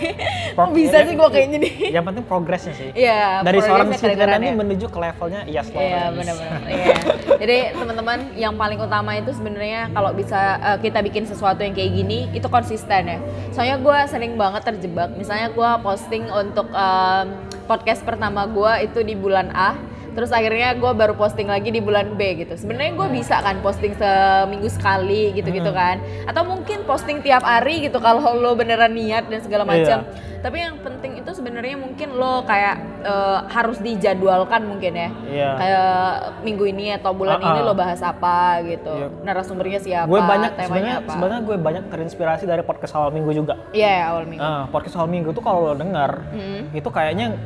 Kok 0.51 0.71
bisa 0.73 1.05
sih 1.05 1.15
gue 1.15 1.29
kayak 1.29 1.49
gini? 1.51 1.69
Yang 1.91 2.05
penting 2.07 2.25
progresnya 2.25 2.73
sih. 2.73 2.89
Iya, 2.93 3.41
Dari 3.41 3.61
seorang 3.61 3.89
kedengeran 3.91 4.41
ini 4.41 4.49
ya. 4.49 4.57
menuju 4.57 4.87
ke 4.87 4.99
levelnya 4.99 5.41
yes 5.45 5.69
Iya 5.69 5.77
Lawrence. 5.77 6.17
benar-benar. 6.17 6.61
Iya. 6.65 6.95
Jadi 7.37 7.57
teman-teman 7.75 8.19
yang 8.35 8.55
paling 8.55 8.79
utama 8.79 9.11
itu 9.15 9.31
sebenarnya 9.31 9.91
kalau 9.91 10.11
bisa 10.13 10.41
eh, 10.59 10.79
kita 10.81 10.99
bikin 11.01 11.25
sesuatu 11.25 11.61
yang 11.61 11.73
kayak 11.73 11.93
gini 11.95 12.31
itu 12.31 12.47
konsisten 12.47 13.03
ya. 13.07 13.19
Soalnya 13.51 13.77
gue 13.77 13.99
sering 14.07 14.33
banget 14.35 14.63
terjebak. 14.65 15.13
Misalnya 15.13 15.51
gue 15.51 15.71
posting 15.81 16.25
untuk 16.27 16.70
em, 16.71 17.27
podcast 17.67 18.03
pertama 18.03 18.47
gue 18.47 18.87
itu 18.87 19.01
di 19.03 19.15
bulan 19.19 19.51
A. 19.53 19.90
Terus 20.11 20.31
akhirnya 20.31 20.75
gue 20.75 20.93
baru 20.93 21.15
posting 21.15 21.47
lagi 21.47 21.69
di 21.69 21.79
bulan 21.79 22.15
B 22.15 22.41
gitu. 22.41 22.55
Sebenarnya 22.55 22.93
gue 22.93 23.09
bisa 23.11 23.39
kan 23.39 23.59
posting 23.61 23.95
seminggu 23.95 24.67
sekali 24.67 25.31
gitu-gitu 25.33 25.71
kan. 25.71 25.99
Atau 26.25 26.43
mungkin 26.45 26.83
posting 26.83 27.21
tiap 27.21 27.43
hari 27.43 27.83
gitu 27.83 27.99
kalau 27.99 28.35
lo 28.43 28.53
beneran 28.53 28.91
niat 28.91 29.27
dan 29.27 29.39
segala 29.39 29.63
Iya. 29.63 29.71
macam. 29.71 29.99
Tapi 30.41 30.57
yang 30.57 30.81
penting 30.81 31.21
itu 31.21 31.31
sebenarnya 31.31 31.77
mungkin 31.77 32.17
lo 32.17 32.41
kayak 32.43 32.77
eh, 33.01 33.39
harus 33.51 33.77
dijadwalkan 33.79 34.65
mungkin 34.65 34.93
ya 34.95 35.09
Iya. 35.23 35.51
kayak 35.55 35.89
minggu 36.41 36.65
ini 36.67 36.97
atau 36.97 37.13
bulan 37.13 37.37
Uh-uh. 37.39 37.51
ini 37.51 37.61
lo 37.61 37.73
bahas 37.73 38.01
apa 38.01 38.61
gitu 38.63 38.89
Iya. 38.89 39.09
narasumbernya 39.21 39.79
siapa 39.79 40.09
gue 40.09 40.17
banyak 40.19 40.53
temanya 40.55 40.69
sebenarnya 40.97 40.97
sebenarnya 41.07 41.41
gue 41.43 41.57
banyak 41.61 41.85
terinspirasi 41.87 42.45
dari 42.45 42.61
podcast 42.61 42.93
awal 42.95 43.09
minggu 43.11 43.33
juga. 43.35 43.61
iya 43.71 43.89
ya, 43.95 44.05
awal 44.11 44.25
minggu 44.25 44.41
Nah, 44.41 44.65
podcast 44.67 44.97
awal 44.97 45.09
minggu 45.09 45.29
tuh 45.31 45.41
kalau 45.41 45.61
lo 45.63 45.75
dengar 45.75 46.25
Hmm. 46.27 46.73
itu 46.73 46.89
kayaknya 46.89 47.37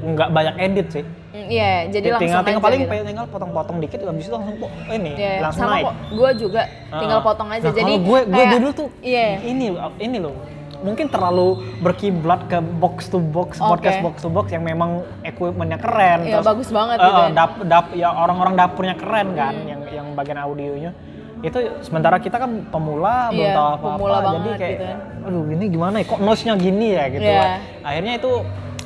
nggak 0.00 0.30
banyak 0.30 0.54
edit 0.58 0.86
sih. 0.90 1.04
Mm, 1.28 1.44
iya 1.46 1.72
jadi 1.86 2.06
langsung 2.08 2.24
tinggal 2.24 2.40
tinggal 2.40 2.56
aja 2.56 2.64
paling 2.64 2.80
gitu. 2.80 3.04
tinggal 3.04 3.26
potong-potong 3.28 3.76
dikit 3.78 3.98
habis 4.00 4.24
itu 4.24 4.32
langsung 4.32 4.56
po- 4.56 4.72
ini 4.88 5.12
Iya, 5.12 5.32
langsung 5.38 5.60
sama 5.62 5.74
naik. 5.74 5.84
kok 5.84 5.94
gue 6.10 6.30
juga 6.40 6.62
tinggal 6.90 7.18
Ah. 7.18 7.26
potong 7.26 7.48
aja 7.50 7.62
Nah, 7.62 7.74
jadi 7.74 7.92
kalau 7.92 8.06
gue 8.06 8.20
gue 8.24 8.32
kayak- 8.34 8.52
dulu 8.54 8.68
tuh 8.72 8.88
iya 8.98 9.26
ini 9.38 9.66
ini 9.98 10.16
loh 10.18 10.34
mungkin 10.78 11.06
terlalu 11.06 11.48
berkiblat 11.78 12.40
ke 12.46 12.58
box 12.78 12.96
to 13.06 13.18
box 13.20 13.58
Oke. 13.58 13.68
podcast 13.68 13.98
box 14.00 14.14
to 14.18 14.30
box 14.30 14.46
yang 14.48 14.62
memang 14.62 14.90
equipmentnya 15.20 15.76
keren 15.76 16.24
Iya, 16.24 16.40
bagus 16.40 16.70
banget 16.70 16.96
eh, 16.96 17.04
gitu 17.04 17.20
ya. 17.20 17.28
dap, 17.30 17.52
dap- 17.62 17.92
ya 17.92 18.08
orang-orang 18.08 18.54
dapurnya 18.54 18.94
keren 18.94 19.28
kan 19.34 19.54
yang 19.64 19.80
yang 19.86 20.06
bagian 20.14 20.38
audionya 20.38 20.96
itu 21.38 21.54
sementara 21.80 22.16
kita 22.16 22.34
kan 22.36 22.66
pemula 22.66 23.28
belum 23.28 23.42
Iya, 23.42 23.52
tahu 23.52 23.66
apa-apa 23.68 23.88
pemula 23.92 24.16
jadi 24.32 24.50
kayak 24.56 24.72
gitu 24.72 24.84
kan. 24.86 24.98
aduh 25.24 25.44
ini 25.46 25.64
gimana 25.68 25.94
ya 25.94 26.06
kok 26.06 26.18
noise-nya 26.18 26.54
gini 26.56 26.88
ya 26.90 27.04
gitu 27.06 27.20
Iya. 27.22 27.36
kan. 27.36 27.50
akhirnya 27.84 28.12
itu 28.16 28.30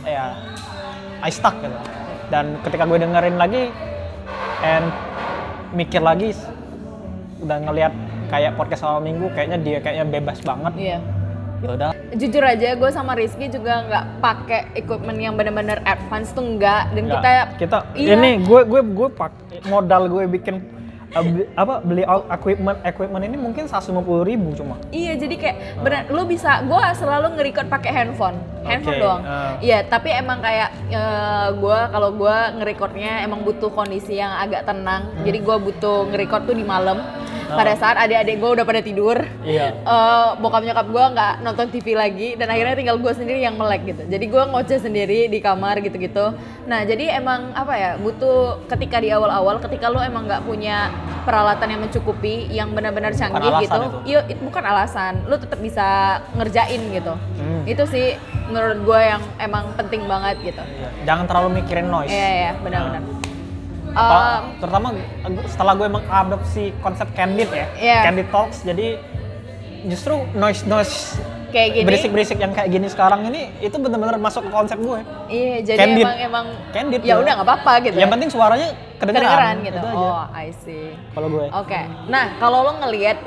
ya 0.02 0.24
I 1.22 1.30
stuck 1.30 1.54
gitu 1.56 1.78
dan 2.32 2.56
ketika 2.64 2.88
gue 2.88 2.96
dengerin 2.96 3.36
lagi 3.36 3.68
and 4.64 4.88
mikir 5.76 6.00
lagi 6.00 6.32
udah 7.44 7.60
ngelihat 7.68 7.92
kayak 8.32 8.56
podcast 8.56 8.80
awal 8.88 9.04
minggu 9.04 9.28
kayaknya 9.36 9.60
dia 9.60 9.78
kayaknya 9.84 10.06
bebas 10.08 10.40
banget 10.40 10.72
iya 10.80 10.98
ya 11.60 11.68
udah 11.76 11.88
jujur 12.16 12.40
aja 12.40 12.74
gue 12.74 12.90
sama 12.90 13.12
Rizky 13.12 13.52
juga 13.52 13.84
nggak 13.84 14.04
pakai 14.24 14.60
equipment 14.80 15.20
yang 15.20 15.36
bener-bener 15.36 15.78
advance 15.84 16.32
tuh 16.32 16.42
enggak 16.42 16.88
dan 16.96 17.02
nggak. 17.06 17.20
kita 17.20 17.32
kita 17.60 17.76
iya. 17.94 18.16
ini 18.16 18.40
gue 18.40 18.60
gue 18.64 18.80
gue 18.80 19.08
pak 19.12 19.32
modal 19.68 20.08
gue 20.08 20.24
bikin 20.32 20.64
apa 21.12 21.84
beli 21.84 22.02
equipment 22.32 22.78
equipment 22.82 23.24
ini 23.28 23.36
mungkin 23.36 23.68
150 23.68 24.00
ribu 24.24 24.56
cuma. 24.56 24.80
Iya, 24.88 25.20
jadi 25.20 25.34
kayak 25.36 25.56
benar 25.84 26.02
lu 26.08 26.24
bisa 26.24 26.64
gua 26.64 26.96
selalu 26.96 27.36
nge-record 27.36 27.68
pakai 27.68 27.90
handphone. 27.92 28.36
Handphone 28.64 28.96
Oke, 28.96 29.02
doang. 29.04 29.22
ah. 29.26 29.58
Iya, 29.60 29.84
tapi 29.84 30.08
emang 30.14 30.40
kayak 30.40 30.70
eh, 30.88 31.48
gua 31.60 31.92
kalau 31.92 32.10
gua 32.16 32.56
nge-recordnya 32.56 33.22
emang 33.26 33.44
butuh 33.44 33.68
kondisi 33.68 34.16
yang 34.16 34.32
agak 34.32 34.64
tenang. 34.64 35.12
Hmm. 35.12 35.24
Jadi 35.28 35.38
gua 35.44 35.56
butuh 35.60 36.08
nge-record 36.08 36.48
tuh 36.48 36.56
di 36.56 36.64
malam. 36.64 37.00
Pada 37.54 37.72
saat 37.74 37.96
adik-adik 37.98 38.36
gua 38.36 38.50
udah 38.52 38.64
pada 38.64 38.80
tidur. 38.80 39.16
Iya. 39.42 39.74
eh, 39.74 40.28
bokap 40.38 40.62
nyokap 40.62 40.86
gue 40.86 41.04
nggak 41.12 41.32
nonton 41.40 41.66
TV 41.68 41.86
lagi 41.92 42.28
dan 42.34 42.46
akhirnya 42.46 42.74
tinggal 42.74 42.96
gue 42.96 43.12
sendiri 43.12 43.40
yang 43.40 43.54
melek 43.54 43.82
gitu 43.84 44.02
jadi 44.04 44.24
gue 44.24 44.42
ngoceh 44.44 44.78
sendiri 44.78 45.26
di 45.26 45.38
kamar 45.38 45.78
gitu-gitu 45.78 46.30
nah 46.62 46.82
jadi 46.82 47.18
emang 47.18 47.50
apa 47.52 47.74
ya 47.74 47.90
butuh 47.96 48.38
ketika 48.66 48.98
di 48.98 49.10
awal-awal 49.10 49.58
ketika 49.58 49.86
lo 49.86 49.98
emang 50.00 50.24
nggak 50.24 50.42
punya 50.42 50.94
peralatan 51.22 51.68
yang 51.68 51.80
mencukupi 51.80 52.34
yang 52.48 52.70
benar-benar 52.70 53.10
canggih 53.12 53.42
alasan 53.44 53.62
gitu 53.62 53.78
itu. 53.82 53.98
iya 54.06 54.20
itu 54.26 54.40
bukan 54.40 54.62
alasan 54.64 55.12
lo 55.24 55.34
tetap 55.36 55.58
bisa 55.58 55.86
ngerjain 56.32 56.82
gitu 56.90 57.14
Hmm. 57.32 57.62
itu 57.64 57.82
sih 57.84 58.06
menurut 58.46 58.78
gue 58.80 59.00
yang 59.02 59.22
emang 59.36 59.74
penting 59.74 60.04
banget 60.04 60.38
gitu 60.44 60.62
Iya. 60.62 60.88
Jangan 61.04 61.24
terlalu 61.26 61.48
mikirin 61.58 61.86
noise. 61.86 62.08
iya 62.08 62.28
iya 62.30 62.52
benar-benar 62.56 63.02
Apa- 63.02 63.31
Em, 63.92 64.42
terutama 64.56 64.88
setelah 65.46 65.72
gue 65.74 65.88
mengadopsi 65.90 66.72
konsep 66.78 67.08
candid 67.12 67.48
ya, 67.48 67.66
Iya. 67.74 67.98
candid 68.04 68.28
talks. 68.28 68.62
Jadi 68.62 68.96
justru 69.84 70.14
noise 70.32 70.62
noise 70.64 71.18
kayak 71.50 71.68
gini 71.74 71.84
berisik-berisik 71.84 72.38
yang 72.38 72.54
kayak 72.54 72.70
gini 72.70 72.88
sekarang 72.88 73.28
ini 73.28 73.52
itu 73.58 73.76
benar-benar 73.76 74.16
masuk 74.16 74.46
ke 74.46 74.50
konsep 74.50 74.78
gue. 74.78 75.00
iya 75.28 75.60
jadi 75.60 75.78
Candid. 75.84 76.06
emang 76.06 76.16
emang 76.18 76.46
Candid, 76.72 77.00
ya 77.02 77.08
ya. 77.08 77.14
udah 77.20 77.32
nggak 77.36 77.48
apa-apa 77.50 77.72
gitu 77.82 77.96
Yang 77.98 78.08
ya. 78.08 78.14
penting 78.14 78.30
suaranya 78.30 78.68
kedengeran, 78.96 79.28
kedengeran 79.28 79.54
gitu 79.60 79.76
Itu 79.76 79.88
aja. 79.90 80.00
oh 80.00 80.24
I 80.32 80.48
see 80.56 80.88
Kalau 81.12 81.28
gue. 81.28 81.44
Oke, 81.52 81.80
nah 82.08 82.24
kalau 82.40 82.58
lo 82.62 82.72
ngelihat 82.80 83.18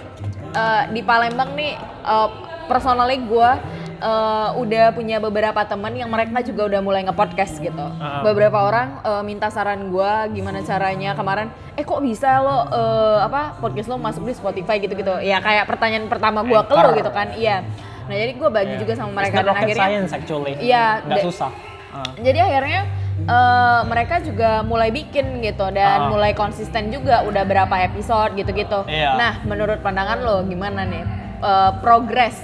eh, 0.56 0.84
di 0.90 1.02
Palembang 1.04 1.54
nih, 1.54 1.76
uh, 2.02 2.30
personally 2.66 3.22
gue 3.22 3.50
eh, 3.98 4.50
udah 4.56 4.86
punya 4.92 5.18
beberapa 5.18 5.62
teman 5.62 5.92
yang 5.92 6.08
mereka 6.08 6.40
juga 6.40 6.68
udah 6.68 6.80
mulai 6.80 7.02
nge-podcast 7.04 7.58
gitu. 7.58 7.86
Ah. 7.96 8.22
Beberapa 8.22 8.60
orang 8.60 9.00
eh, 9.02 9.24
minta 9.24 9.48
saran 9.48 9.88
gue 9.88 10.12
gimana 10.32 10.60
caranya 10.62 11.14
kemarin, 11.14 11.48
eh 11.74 11.82
kok 11.82 12.00
bisa 12.00 12.40
lo 12.40 12.68
eh, 12.68 13.20
apa 13.22 13.58
podcast 13.58 13.88
lo 13.88 13.96
masuk 13.96 14.24
di 14.24 14.34
Spotify 14.34 14.78
gitu-gitu? 14.78 15.20
Ya 15.20 15.40
kayak 15.40 15.66
pertanyaan 15.66 16.06
pertama 16.06 16.42
gue 16.42 16.60
ke 16.60 16.74
lo 16.74 16.90
gitu 16.94 17.10
kan, 17.10 17.34
iya. 17.34 17.64
Nah 18.06 18.14
jadi 18.14 18.32
gue 18.34 18.50
bagi 18.50 18.74
Iya. 18.74 18.82
juga 18.82 18.94
sama 18.94 19.10
It's 19.10 19.18
mereka 19.18 19.36
not 19.36 19.46
dan 19.46 19.56
akhirnya 19.58 19.82
science 19.82 20.12
actually. 20.12 20.54
Iya, 20.60 20.86
Nggak 21.02 21.18
da- 21.18 21.26
susah. 21.26 21.52
Ah. 21.90 22.12
jadi 22.18 22.40
akhirnya 22.44 22.82
eh, 23.18 23.82
mereka 23.88 24.20
juga 24.20 24.60
mulai 24.62 24.92
bikin 24.92 25.40
gitu 25.40 25.72
dan 25.72 25.98
Ah. 25.98 26.10
mulai 26.12 26.32
konsisten 26.32 26.92
juga 26.92 27.24
udah 27.24 27.42
berapa 27.42 27.72
episode 27.84 28.36
gitu-gitu. 28.36 28.84
Iya. 28.86 29.16
Nah, 29.16 29.34
menurut 29.44 29.80
pandangan 29.80 30.20
lo 30.20 30.44
gimana 30.44 30.84
nih 30.84 31.02
eh, 31.40 31.72
progres 31.80 32.36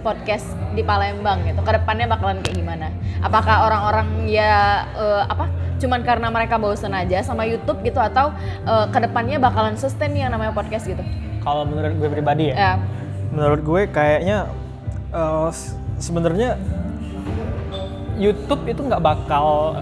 podcast 0.00 0.44
di 0.70 0.80
Palembang 0.80 1.44
gitu? 1.44 1.60
Ke 1.60 1.72
depannya 1.72 2.06
bakalan 2.06 2.40
kayak 2.40 2.56
gimana? 2.56 2.88
Apakah 3.20 3.64
orang-orang 3.64 4.08
ya 4.26 4.52
eh, 4.92 5.22
apa? 5.24 5.46
Cuman 5.76 6.00
karena 6.00 6.28
mereka 6.28 6.56
bosen 6.56 6.92
aja 6.92 7.20
sama 7.20 7.44
YouTube 7.44 7.80
gitu 7.80 7.96
atau 7.96 8.32
eh, 8.62 8.86
ke 8.88 8.98
depannya 9.00 9.36
bakalan 9.36 9.74
sustain 9.74 10.12
yang 10.12 10.28
namanya 10.28 10.50
podcast 10.50 10.84
gitu? 10.84 11.00
Kalau 11.38 11.64
menurut 11.64 11.94
gue 11.94 12.08
pribadi 12.10 12.44
ya, 12.48 12.54
Ya, 12.54 12.72
menurut 13.30 13.60
gue 13.60 13.80
kayaknya 13.86 14.44
s- 15.48 15.72
sebenarnya 15.98 16.60
YouTube 18.14 18.62
itu 18.66 18.80
nggak 18.82 19.00
bakal 19.00 19.80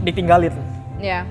ditinggalin. 0.00 0.52
ya 0.96 1.28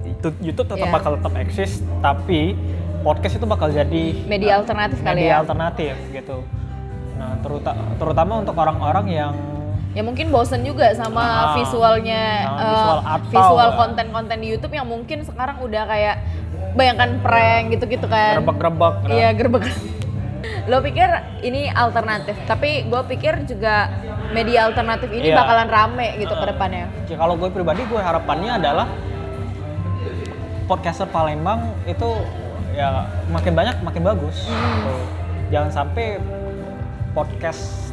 YouTube 0.00 0.36
tetap 0.64 0.76
Iya. 0.80 0.90
bakal 0.90 1.10
tetap 1.16 1.32
eksis, 1.34 1.72
tapi 2.00 2.56
podcast 3.00 3.36
itu 3.36 3.44
bakal 3.44 3.68
jadi 3.68 4.04
media 4.24 4.56
alternatif 4.56 5.00
kali 5.00 5.22
media 5.22 5.30
ya. 5.30 5.40
alternatif 5.40 5.94
gitu. 6.10 6.40
Nah, 7.20 7.36
teruta- 7.38 7.76
terutama 7.94 8.40
untuk 8.40 8.56
orang-orang 8.56 9.06
yang 9.06 9.32
ya 9.90 10.00
mungkin 10.00 10.30
bosen 10.30 10.62
juga 10.62 10.94
sama 10.94 11.20
Ah, 11.20 11.46
visualnya 11.52 12.22
eh, 12.48 12.64
visual 12.64 12.98
atau- 13.02 13.28
visual 13.28 13.68
konten-konten 13.76 14.36
di 14.38 14.48
YouTube 14.48 14.72
yang 14.72 14.86
mungkin 14.86 15.20
sekarang 15.20 15.60
udah 15.60 15.82
kayak 15.84 16.16
bayangkan 16.72 17.18
prank 17.20 17.64
gitu-gitu 17.70 18.06
kan 18.06 18.38
gerebek-gerebek. 18.38 18.94
nah. 19.02 19.10
iya 19.10 19.28
gerbek 19.30 19.66
lo 20.70 20.78
pikir 20.80 21.10
ini 21.42 21.66
alternatif 21.68 22.38
tapi 22.46 22.86
gue 22.86 23.02
pikir 23.10 23.42
juga 23.44 23.90
media 24.30 24.64
alternatif 24.64 25.10
ini 25.10 25.28
Iya. 25.28 25.36
bakalan 25.36 25.68
rame 25.68 26.08
gitu 26.16 26.32
ke 26.32 26.46
depannya 26.46 26.86
Ya, 27.04 27.16
kalau 27.18 27.34
gue 27.34 27.50
pribadi 27.50 27.82
gue 27.82 27.98
harapannya 28.00 28.50
adalah 28.54 28.86
podcaster 30.64 31.10
Palembang 31.10 31.74
itu 31.84 32.08
ya 32.70 33.02
makin 33.26 33.52
banyak 33.52 33.76
makin 33.82 34.02
bagus. 34.04 34.46
Hmm. 34.46 35.02
Jangan 35.50 35.70
sampai 35.74 36.22
podcast 37.10 37.92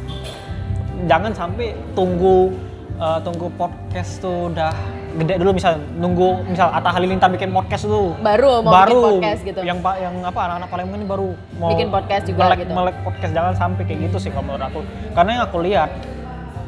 jangan 1.04 1.30
sampai 1.30 1.74
tunggu 1.92 2.54
eh, 2.94 3.18
tunggu 3.22 3.46
podcast 3.54 4.18
tuh 4.18 4.50
udah 4.50 4.72
gede 5.08 5.34
dulu 5.36 5.50
misal 5.52 5.80
nunggu 5.94 6.44
misal 6.46 6.68
Atta 6.68 6.92
Halilintar 6.92 7.32
bikin 7.32 7.48
podcast 7.48 7.88
dulu 7.88 8.14
baru 8.20 8.60
mau 8.60 8.70
baru 8.76 8.92
bikin 8.94 9.14
podcast 9.16 9.40
gitu 9.42 9.60
yang 9.62 9.78
pak 9.80 9.94
yang 9.98 10.14
apa 10.20 10.40
anak-anak 10.44 10.68
Palembang 10.68 10.96
ini 10.96 11.06
baru 11.06 11.28
mau 11.56 11.68
Bikin 11.72 11.88
podcast 11.88 12.24
juga 12.24 12.40
melek, 12.44 12.58
gitu. 12.60 12.72
melek 12.76 12.96
podcast 13.02 13.32
jangan 13.32 13.54
sampai 13.56 13.82
kayak 13.82 14.00
gitu 14.04 14.16
sih 14.20 14.30
kalau 14.30 14.44
menurut 14.46 14.64
aku 14.64 14.80
karena 15.12 15.30
yang 15.32 15.44
aku 15.44 15.58
lihat 15.60 15.90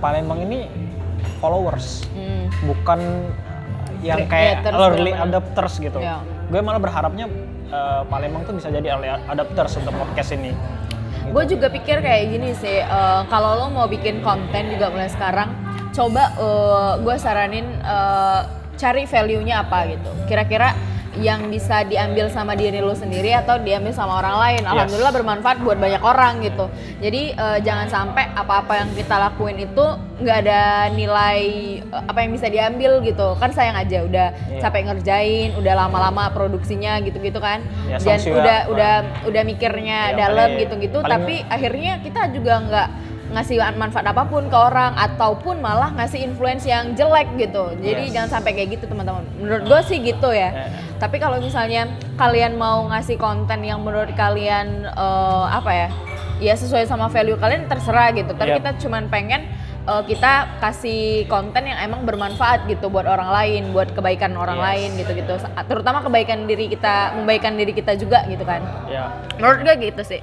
Palembang 0.01 0.41
ini 0.43 0.59
followers 1.39 2.09
Hmm. 2.11 2.49
bukan 2.65 3.01
yang 4.01 4.25
kayak 4.27 4.65
Creators 4.65 4.81
early 4.81 5.13
bener-bener. 5.13 5.37
adopters 5.37 5.75
gitu. 5.77 5.99
Ya. 6.01 6.25
Gue 6.49 6.61
malah 6.61 6.81
berharapnya 6.81 7.29
eh, 7.69 8.03
Palembang 8.09 8.43
tuh 8.43 8.57
bisa 8.57 8.69
jadi 8.69 8.97
early 8.97 9.09
adopters 9.29 9.77
untuk 9.77 9.93
podcast 9.95 10.33
ini. 10.33 10.57
Gue 11.29 11.45
juga 11.45 11.69
pikir 11.69 12.01
kayak 12.01 12.25
gini 12.33 12.57
sih, 12.57 12.81
eh, 12.81 13.23
kalau 13.29 13.61
lo 13.61 13.67
mau 13.69 13.85
bikin 13.85 14.25
konten 14.25 14.73
juga 14.73 14.89
mulai 14.89 15.13
sekarang, 15.13 15.53
coba 15.93 16.33
gue 17.05 17.17
saranin 17.21 17.67
eh, 17.85 18.41
cari 18.81 19.05
value-nya 19.05 19.69
apa 19.69 19.93
gitu. 19.93 20.11
Kira-kira 20.25 20.73
yang 21.19 21.51
bisa 21.51 21.83
diambil 21.83 22.31
sama 22.31 22.55
diri 22.55 22.79
lo 22.79 22.95
sendiri 22.95 23.35
atau 23.35 23.59
diambil 23.59 23.91
sama 23.91 24.23
orang 24.23 24.37
lain. 24.39 24.63
Alhamdulillah 24.63 25.11
bermanfaat 25.11 25.59
buat 25.59 25.75
banyak 25.75 25.99
orang 25.99 26.39
gitu. 26.41 26.71
Jadi 26.99 27.35
eh, 27.35 27.59
jangan 27.61 27.91
sampai 27.91 28.31
apa-apa 28.31 28.79
yang 28.79 28.91
kita 28.95 29.19
lakuin 29.19 29.59
itu 29.59 29.85
nggak 30.23 30.39
ada 30.47 30.61
nilai 30.89 31.41
eh, 31.83 32.03
apa 32.07 32.19
yang 32.21 32.31
bisa 32.31 32.47
diambil 32.47 33.03
gitu. 33.03 33.35
Kan 33.37 33.51
sayang 33.51 33.75
aja 33.75 34.07
udah 34.07 34.29
Iya. 34.31 34.61
capek 34.63 34.83
ngerjain, 34.87 35.51
udah 35.59 35.75
lama-lama 35.77 36.31
produksinya 36.31 37.03
gitu-gitu 37.03 37.43
kan. 37.43 37.59
Ya, 37.91 37.99
Dan 37.99 38.19
juga, 38.21 38.39
udah 38.39 38.59
Pak. 38.61 38.71
udah 38.71 38.95
udah 39.27 39.43
mikirnya 39.43 40.01
Iya, 40.11 40.17
dalam 40.17 40.49
gitu-gitu 40.57 40.99
tapi 41.03 41.43
akhirnya 41.45 41.99
kita 42.01 42.31
juga 42.31 42.55
nggak 42.61 42.89
ngasih 43.31 43.57
manfaat 43.75 44.03
apa 44.05 44.23
pun 44.25 44.45
ke 44.45 44.55
orang 44.55 44.93
ataupun 44.93 45.59
malah 45.59 45.91
ngasih 45.93 46.19
influence 46.21 46.65
yang 46.65 46.93
jelek 46.93 47.31
gitu 47.37 47.79
jadi 47.79 48.03
Yes. 48.03 48.13
jangan 48.13 48.31
sampai 48.33 48.51
kayak 48.53 48.69
gitu 48.75 48.85
teman-teman 48.87 49.23
menurut 49.37 49.63
gue 49.65 49.81
sih 49.85 49.99
gitu 50.01 50.31
ya 50.31 50.51
Eh. 50.51 50.71
tapi 50.97 51.17
kalau 51.17 51.39
misalnya 51.39 51.87
kalian 52.15 52.55
mau 52.55 52.85
ngasih 52.87 53.15
konten 53.17 53.63
yang 53.63 53.79
menurut 53.79 54.11
kalian 54.13 54.67
eh, 54.85 55.45
apa 55.49 55.71
ya 55.71 55.89
ya 56.41 56.55
sesuai 56.55 56.85
sama 56.85 57.07
value 57.07 57.37
kalian 57.37 57.65
terserah 57.65 58.11
gitu 58.13 58.33
tapi 58.33 58.51
Yep. 58.51 58.59
kita 58.59 58.71
cuman 58.81 59.07
pengen 59.07 59.47
eh, 59.83 60.03
kita 60.05 60.33
kasih 60.59 61.03
konten 61.27 61.63
yang 61.65 61.79
emang 61.81 62.03
bermanfaat 62.03 62.67
gitu 62.67 62.89
buat 62.89 63.05
orang 63.05 63.31
lain 63.31 63.63
buat 63.71 63.91
kebaikan 63.91 64.35
orang 64.35 64.57
Yes. 64.57 64.67
lain 64.67 64.91
gitu-gitu 64.97 65.35
terutama 65.65 66.01
kebaikan 66.01 66.45
diri 66.45 66.67
kita 66.67 67.15
membaikan 67.15 67.55
diri 67.55 67.71
kita 67.71 67.95
juga 67.95 68.27
gitu 68.27 68.43
kan 68.43 68.61
Ya, 68.87 69.07
Menurut 69.37 69.63
gue 69.63 69.75
gitu 69.85 70.03
sih. 70.05 70.19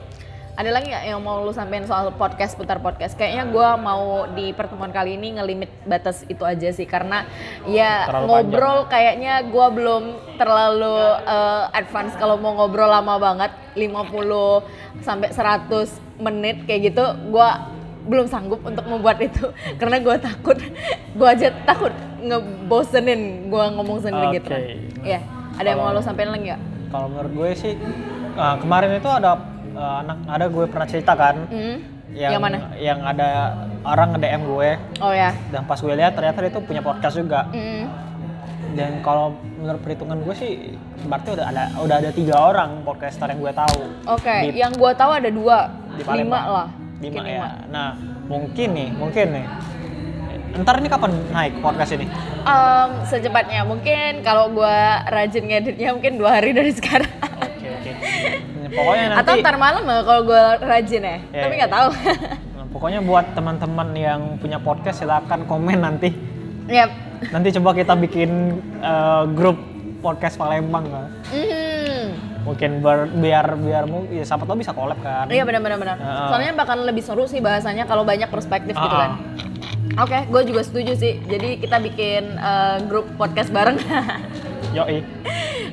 Ada 0.57 0.73
lagi 0.73 0.89
nggak 0.89 1.05
yang 1.05 1.21
mau 1.21 1.45
lu 1.45 1.53
sampein 1.53 1.85
soal 1.85 2.09
podcast 2.17 2.57
putar 2.57 2.81
podcast? 2.81 3.13
Kayaknya 3.13 3.45
gue 3.53 3.69
mau 3.77 4.25
di 4.33 4.57
pertemuan 4.57 4.89
kali 4.89 5.13
ini 5.13 5.37
ngelimit 5.37 5.69
batas 5.85 6.25
itu 6.25 6.41
aja 6.41 6.73
sih 6.73 6.89
karena 6.89 7.29
ya 7.69 8.09
Terlalu 8.09 8.25
ngobrol 8.25 8.77
kayaknya 8.89 9.45
gue 9.45 9.67
belum 9.77 10.03
terlalu 10.41 10.97
eh, 11.29 11.63
advance 11.77 12.17
kalau 12.17 12.41
mau 12.41 12.57
ngobrol 12.57 12.89
lama 12.89 13.21
banget 13.21 13.53
50 13.77 15.05
sampai 15.05 15.29
100 15.29 16.25
menit 16.25 16.65
kayak 16.65 16.89
gitu 16.89 17.05
gue 17.29 17.49
belum 18.09 18.25
sanggup 18.25 18.65
untuk 18.65 18.89
membuat 18.89 19.21
itu 19.21 19.53
karena 19.79 20.01
gue 20.01 20.15
takut 20.17 20.57
gue 21.13 21.27
aja 21.29 21.53
takut 21.69 21.93
ngebosenin 22.17 23.53
gue 23.53 23.63
ngomong 23.77 24.01
sendiri 24.01 24.41
gitu. 24.41 24.49
Oke. 24.49 25.05
Ya, 25.05 25.21
ada 25.61 25.69
yang 25.69 25.85
mau 25.85 25.93
lu 25.93 26.01
sampein 26.01 26.33
lagi 26.33 26.49
nggak? 26.49 26.61
kalau 26.87 27.07
menurut 27.11 27.31
gue 27.35 27.49
sih 27.53 27.73
eh, 28.33 28.55
kemarin 28.57 28.97
itu 28.97 29.09
ada 29.11 29.56
eh, 29.77 29.95
anak 30.01 30.17
ada 30.25 30.45
gue 30.47 30.65
pernah 30.65 30.85
cerita 30.85 31.13
kan 31.13 31.35
Hmm? 31.47 31.77
yang 32.09 32.31
yang 32.31 32.41
mana? 32.41 32.57
yang 32.73 32.99
ada 33.01 33.29
orang 33.83 34.11
nge 34.11 34.19
DM 34.19 34.41
gue 34.43 34.69
Oh 34.99 35.13
ya. 35.13 35.29
dan 35.47 35.61
pas 35.63 35.77
gue 35.77 35.91
lihat 35.91 36.11
ternyata 36.11 36.39
dia 36.39 36.49
tuh 36.49 36.61
punya 36.61 36.81
podcast 36.81 37.15
juga 37.15 37.45
Mm. 37.49 37.83
dan 38.73 38.91
kalau 38.99 39.31
menurut 39.55 39.79
perhitungan 39.79 40.17
gue 40.19 40.33
sih 40.33 40.53
berarti 41.03 41.29
udah 41.31 41.45
ada 41.47 41.63
udah 41.77 41.95
ada 41.97 42.09
tiga 42.09 42.35
orang 42.43 42.81
podcaster 42.81 43.27
yang 43.27 43.39
gue 43.39 43.53
tahu 43.53 43.81
Oke, 44.07 44.35
Di- 44.45 44.55
yang 44.55 44.73
gua 44.73 44.91
tahu 44.91 45.11
ada 45.13 45.29
dua, 45.29 45.57
di 45.91 46.01
lima 46.01 46.07
Palembang. 46.07 46.45
lah, 46.47 46.67
lima 46.97 47.21
ya 47.23 47.47
nah 47.67 47.93
mungkin 48.25 48.67
nih 48.71 48.89
mungkin 48.91 49.25
nih 49.31 49.45
ntar 50.57 50.75
ini 50.75 50.89
kapan 50.89 51.11
naik 51.29 51.53
podcast 51.59 51.93
ini 51.93 52.07
Em, 52.41 52.89
secepatnya 53.03 53.61
mungkin 53.61 54.21
kalau 54.21 54.47
gua 54.49 55.03
rajin 55.05 55.43
ngeditnya 55.45 55.91
mungkin 55.91 56.15
dua 56.15 56.39
hari 56.39 56.49
dari 56.49 56.71
sekarang. 56.79 57.11
Ya, 58.77 58.79
pokoknya 58.79 59.05
nanti 59.09 59.21
Atau 59.25 59.33
ntar 59.41 59.55
malam 59.57 59.83
ya 59.83 59.97
kalau 60.05 60.21
gue 60.23 60.43
rajin 60.61 61.01
ya. 61.01 61.17
Ya, 61.33 61.41
Tapi 61.41 61.53
ya. 61.53 61.57
nggak 61.59 61.73
tahu. 61.73 61.89
Nah, 62.53 62.65
pokoknya 62.73 62.99
buat 63.01 63.25
teman-teman 63.33 63.89
yang 63.91 64.21
punya 64.37 64.61
podcast 64.61 65.01
silakan 65.01 65.49
komen 65.49 65.81
nanti. 65.81 66.13
Yap. 66.69 66.89
Nanti 67.33 67.49
coba 67.57 67.73
kita 67.73 67.97
bikin 67.97 68.29
eh, 68.77 69.23
grup 69.33 69.57
podcast 69.97 70.37
Palembang 70.37 70.85
kan. 70.85 71.05
Mhm. 71.33 72.05
Mungkin 72.45 72.79
ber- 72.79 73.11
biar 73.11 73.57
biar 73.57 73.83
ya 74.07 74.23
siapa 74.23 74.45
tahu 74.45 74.61
bisa 74.61 74.71
collab 74.71 75.01
kan. 75.01 75.25
Iya 75.25 75.41
benar-benar 75.41 75.75
benar. 75.75 75.97
Heeh. 75.97 76.27
Soalnya 76.29 76.53
bakal 76.53 76.85
lebih 76.85 77.01
seru 77.01 77.25
sih 77.25 77.41
bahasanya 77.41 77.83
kalau 77.83 78.05
banyak 78.05 78.29
perspektif 78.29 78.71
gitu 78.71 78.87
Ah, 78.93 79.01
kan. 79.01 79.11
Oke, 79.97 80.29
gue 80.29 80.41
juga 80.45 80.61
setuju 80.61 80.93
sih. 80.93 81.17
Jadi 81.25 81.57
kita 81.57 81.81
bikin 81.81 82.37
eh, 82.37 82.77
grup 82.85 83.09
podcast 83.17 83.49
bareng. 83.49 83.81
Yoi. 84.77 85.01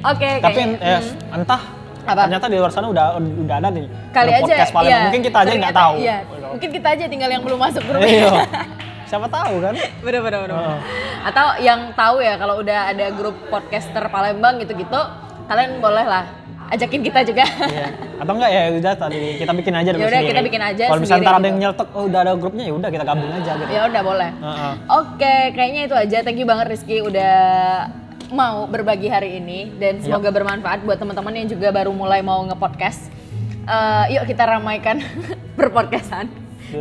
Oke, 0.03 0.31
Tapi 0.41 0.55
kayaknya- 0.57 0.81
eh, 0.81 0.99
hmm. 0.99 1.37
entah 1.37 1.63
Apa? 2.05 2.29
ternyata 2.29 2.47
di 2.53 2.57
luar 2.61 2.73
sana 2.73 2.87
udah 2.93 3.17
udah 3.17 3.57
ada 3.57 3.69
nih 3.73 3.85
kali 4.13 4.31
grup 4.31 4.37
aja 4.37 4.45
podcast 4.45 4.73
Palembang. 4.73 4.93
iya. 4.93 5.05
Mungkin 5.09 5.23
kita 5.25 5.39
aja 5.41 5.53
nggak 5.57 5.75
tahu. 5.75 5.95
Iya. 5.97 6.17
Mungkin 6.55 6.71
kita 6.71 6.89
aja 6.93 7.05
tinggal 7.09 7.31
yang 7.33 7.43
belum 7.43 7.59
masuk 7.61 7.83
grup. 7.89 8.01
Iya. 8.05 8.31
Siapa 9.11 9.27
tahu 9.29 9.55
kan? 9.61 9.75
bener 10.05 10.21
bener 10.21 10.39
bener. 10.49 10.57
Heeh. 10.57 10.79
Atau 11.25 11.47
yang 11.61 11.81
tahu 11.93 12.17
ya 12.21 12.35
kalau 12.37 12.61
udah 12.61 12.81
ada 12.93 13.07
grup 13.13 13.37
podcaster 13.49 14.05
Palembang 14.09 14.61
gitu-gitu, 14.61 15.01
kalian 15.47 15.81
boleh 15.81 16.05
lah 16.05 16.25
ajakin 16.73 17.01
kita 17.05 17.21
juga. 17.23 17.45
Iya. 17.45 17.87
Atau 18.21 18.33
enggak 18.41 18.51
ya 18.51 18.63
udah 18.81 18.95
tadi 18.97 19.21
kita 19.37 19.53
bikin 19.53 19.75
aja 19.77 19.89
Ya 19.93 20.07
udah, 20.09 20.23
kita 20.25 20.43
bikin 20.45 20.63
aja 20.65 20.85
Kalau 20.89 21.01
misalnya 21.03 21.25
ntar 21.25 21.35
ada 21.35 21.39
gitu. 21.39 21.49
yang 21.53 21.59
nyeletuk, 21.61 21.89
oh 21.93 22.03
udah 22.09 22.21
ada 22.25 22.33
grupnya 22.41 22.65
ya 22.65 22.75
udah 22.75 22.91
kita 22.91 23.05
gabung 23.05 23.31
aja 23.31 23.53
gitu. 23.61 23.71
ya 23.71 23.81
udah 23.85 24.03
boleh. 24.03 24.31
Heeh. 24.41 24.73
Oke, 24.89 25.35
kayaknya 25.53 25.81
itu 25.87 25.95
aja. 25.97 26.19
Thank 26.25 26.39
you 26.41 26.47
banget 26.49 26.67
Rizky 26.73 26.97
udah 27.05 27.35
mau 28.35 28.67
berbagi 28.67 29.07
hari 29.07 29.39
ini 29.39 29.71
dan 29.79 30.03
semoga 30.03 30.35
bermanfaat 30.35 30.83
buat 30.83 30.99
teman-teman 30.99 31.31
yang 31.39 31.47
juga 31.47 31.71
baru 31.71 31.95
mulai 31.95 32.19
mau 32.19 32.43
nge-podcast. 32.51 33.07
Eh, 33.65 34.05
yuk 34.19 34.27
kita 34.27 34.45
ramaikan 34.59 34.99
berpodcastan 35.59 36.27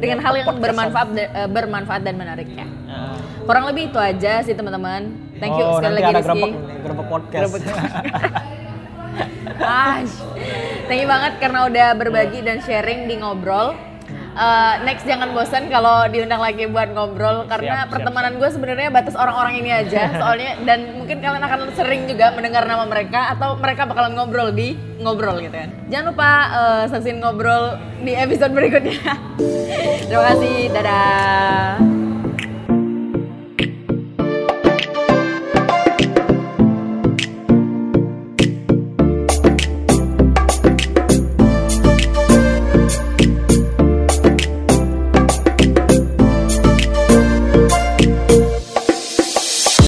dengan 0.02 0.20
hal 0.26 0.34
yang 0.34 0.58
bermanfaat 0.58 1.08
eh, 1.14 1.48
bermanfaat 1.48 2.02
dan 2.02 2.18
menarik 2.18 2.50
ya. 2.50 2.66
Kurang 3.46 3.70
lebih 3.70 3.94
itu 3.94 4.00
aja 4.02 4.42
sih 4.42 4.58
teman-teman. 4.58 5.14
Thank 5.38 5.54
you 5.62 5.66
oh, 5.70 5.78
sekali 5.78 5.94
lagi 6.02 6.10
ada 6.10 6.22
Rizky. 6.26 6.28
gerobak 6.28 6.52
gerobak 6.82 7.08
podcast. 7.08 7.52
Ash. 9.62 10.14
Thank 10.90 11.06
you 11.06 11.10
banget 11.10 11.34
karena 11.38 11.60
udah 11.70 11.88
berbagi 11.96 12.40
dan 12.42 12.60
sharing 12.66 13.06
di 13.06 13.22
ngobrol. 13.22 13.93
Uh, 14.34 14.82
next 14.82 15.06
jangan 15.06 15.30
bosan 15.30 15.70
kalau 15.70 16.10
diundang 16.10 16.42
lagi 16.42 16.66
buat 16.66 16.90
ngobrol 16.90 17.46
karena 17.46 17.86
Siap, 17.86 17.94
pertemanan 17.94 18.42
gue 18.42 18.50
sebenarnya 18.50 18.90
batas 18.90 19.14
orang-orang 19.14 19.62
ini 19.62 19.70
aja 19.70 20.10
soalnya 20.22 20.58
dan 20.66 20.98
mungkin 20.98 21.22
kalian 21.22 21.44
akan 21.46 21.70
sering 21.78 22.10
juga 22.10 22.34
mendengar 22.34 22.66
nama 22.66 22.90
mereka 22.90 23.30
atau 23.38 23.54
mereka 23.62 23.86
bakalan 23.86 24.18
ngobrol 24.18 24.50
di 24.50 24.74
ngobrol 24.98 25.38
gitu 25.38 25.54
kan. 25.54 25.70
Jangan 25.92 26.06
lupa 26.10 26.30
uh, 26.50 26.84
saksiin 26.90 27.22
ngobrol 27.22 27.78
di 28.02 28.18
episode 28.18 28.58
berikutnya. 28.58 28.98
Terima 30.10 30.24
kasih, 30.34 30.58
dadah. 30.74 32.03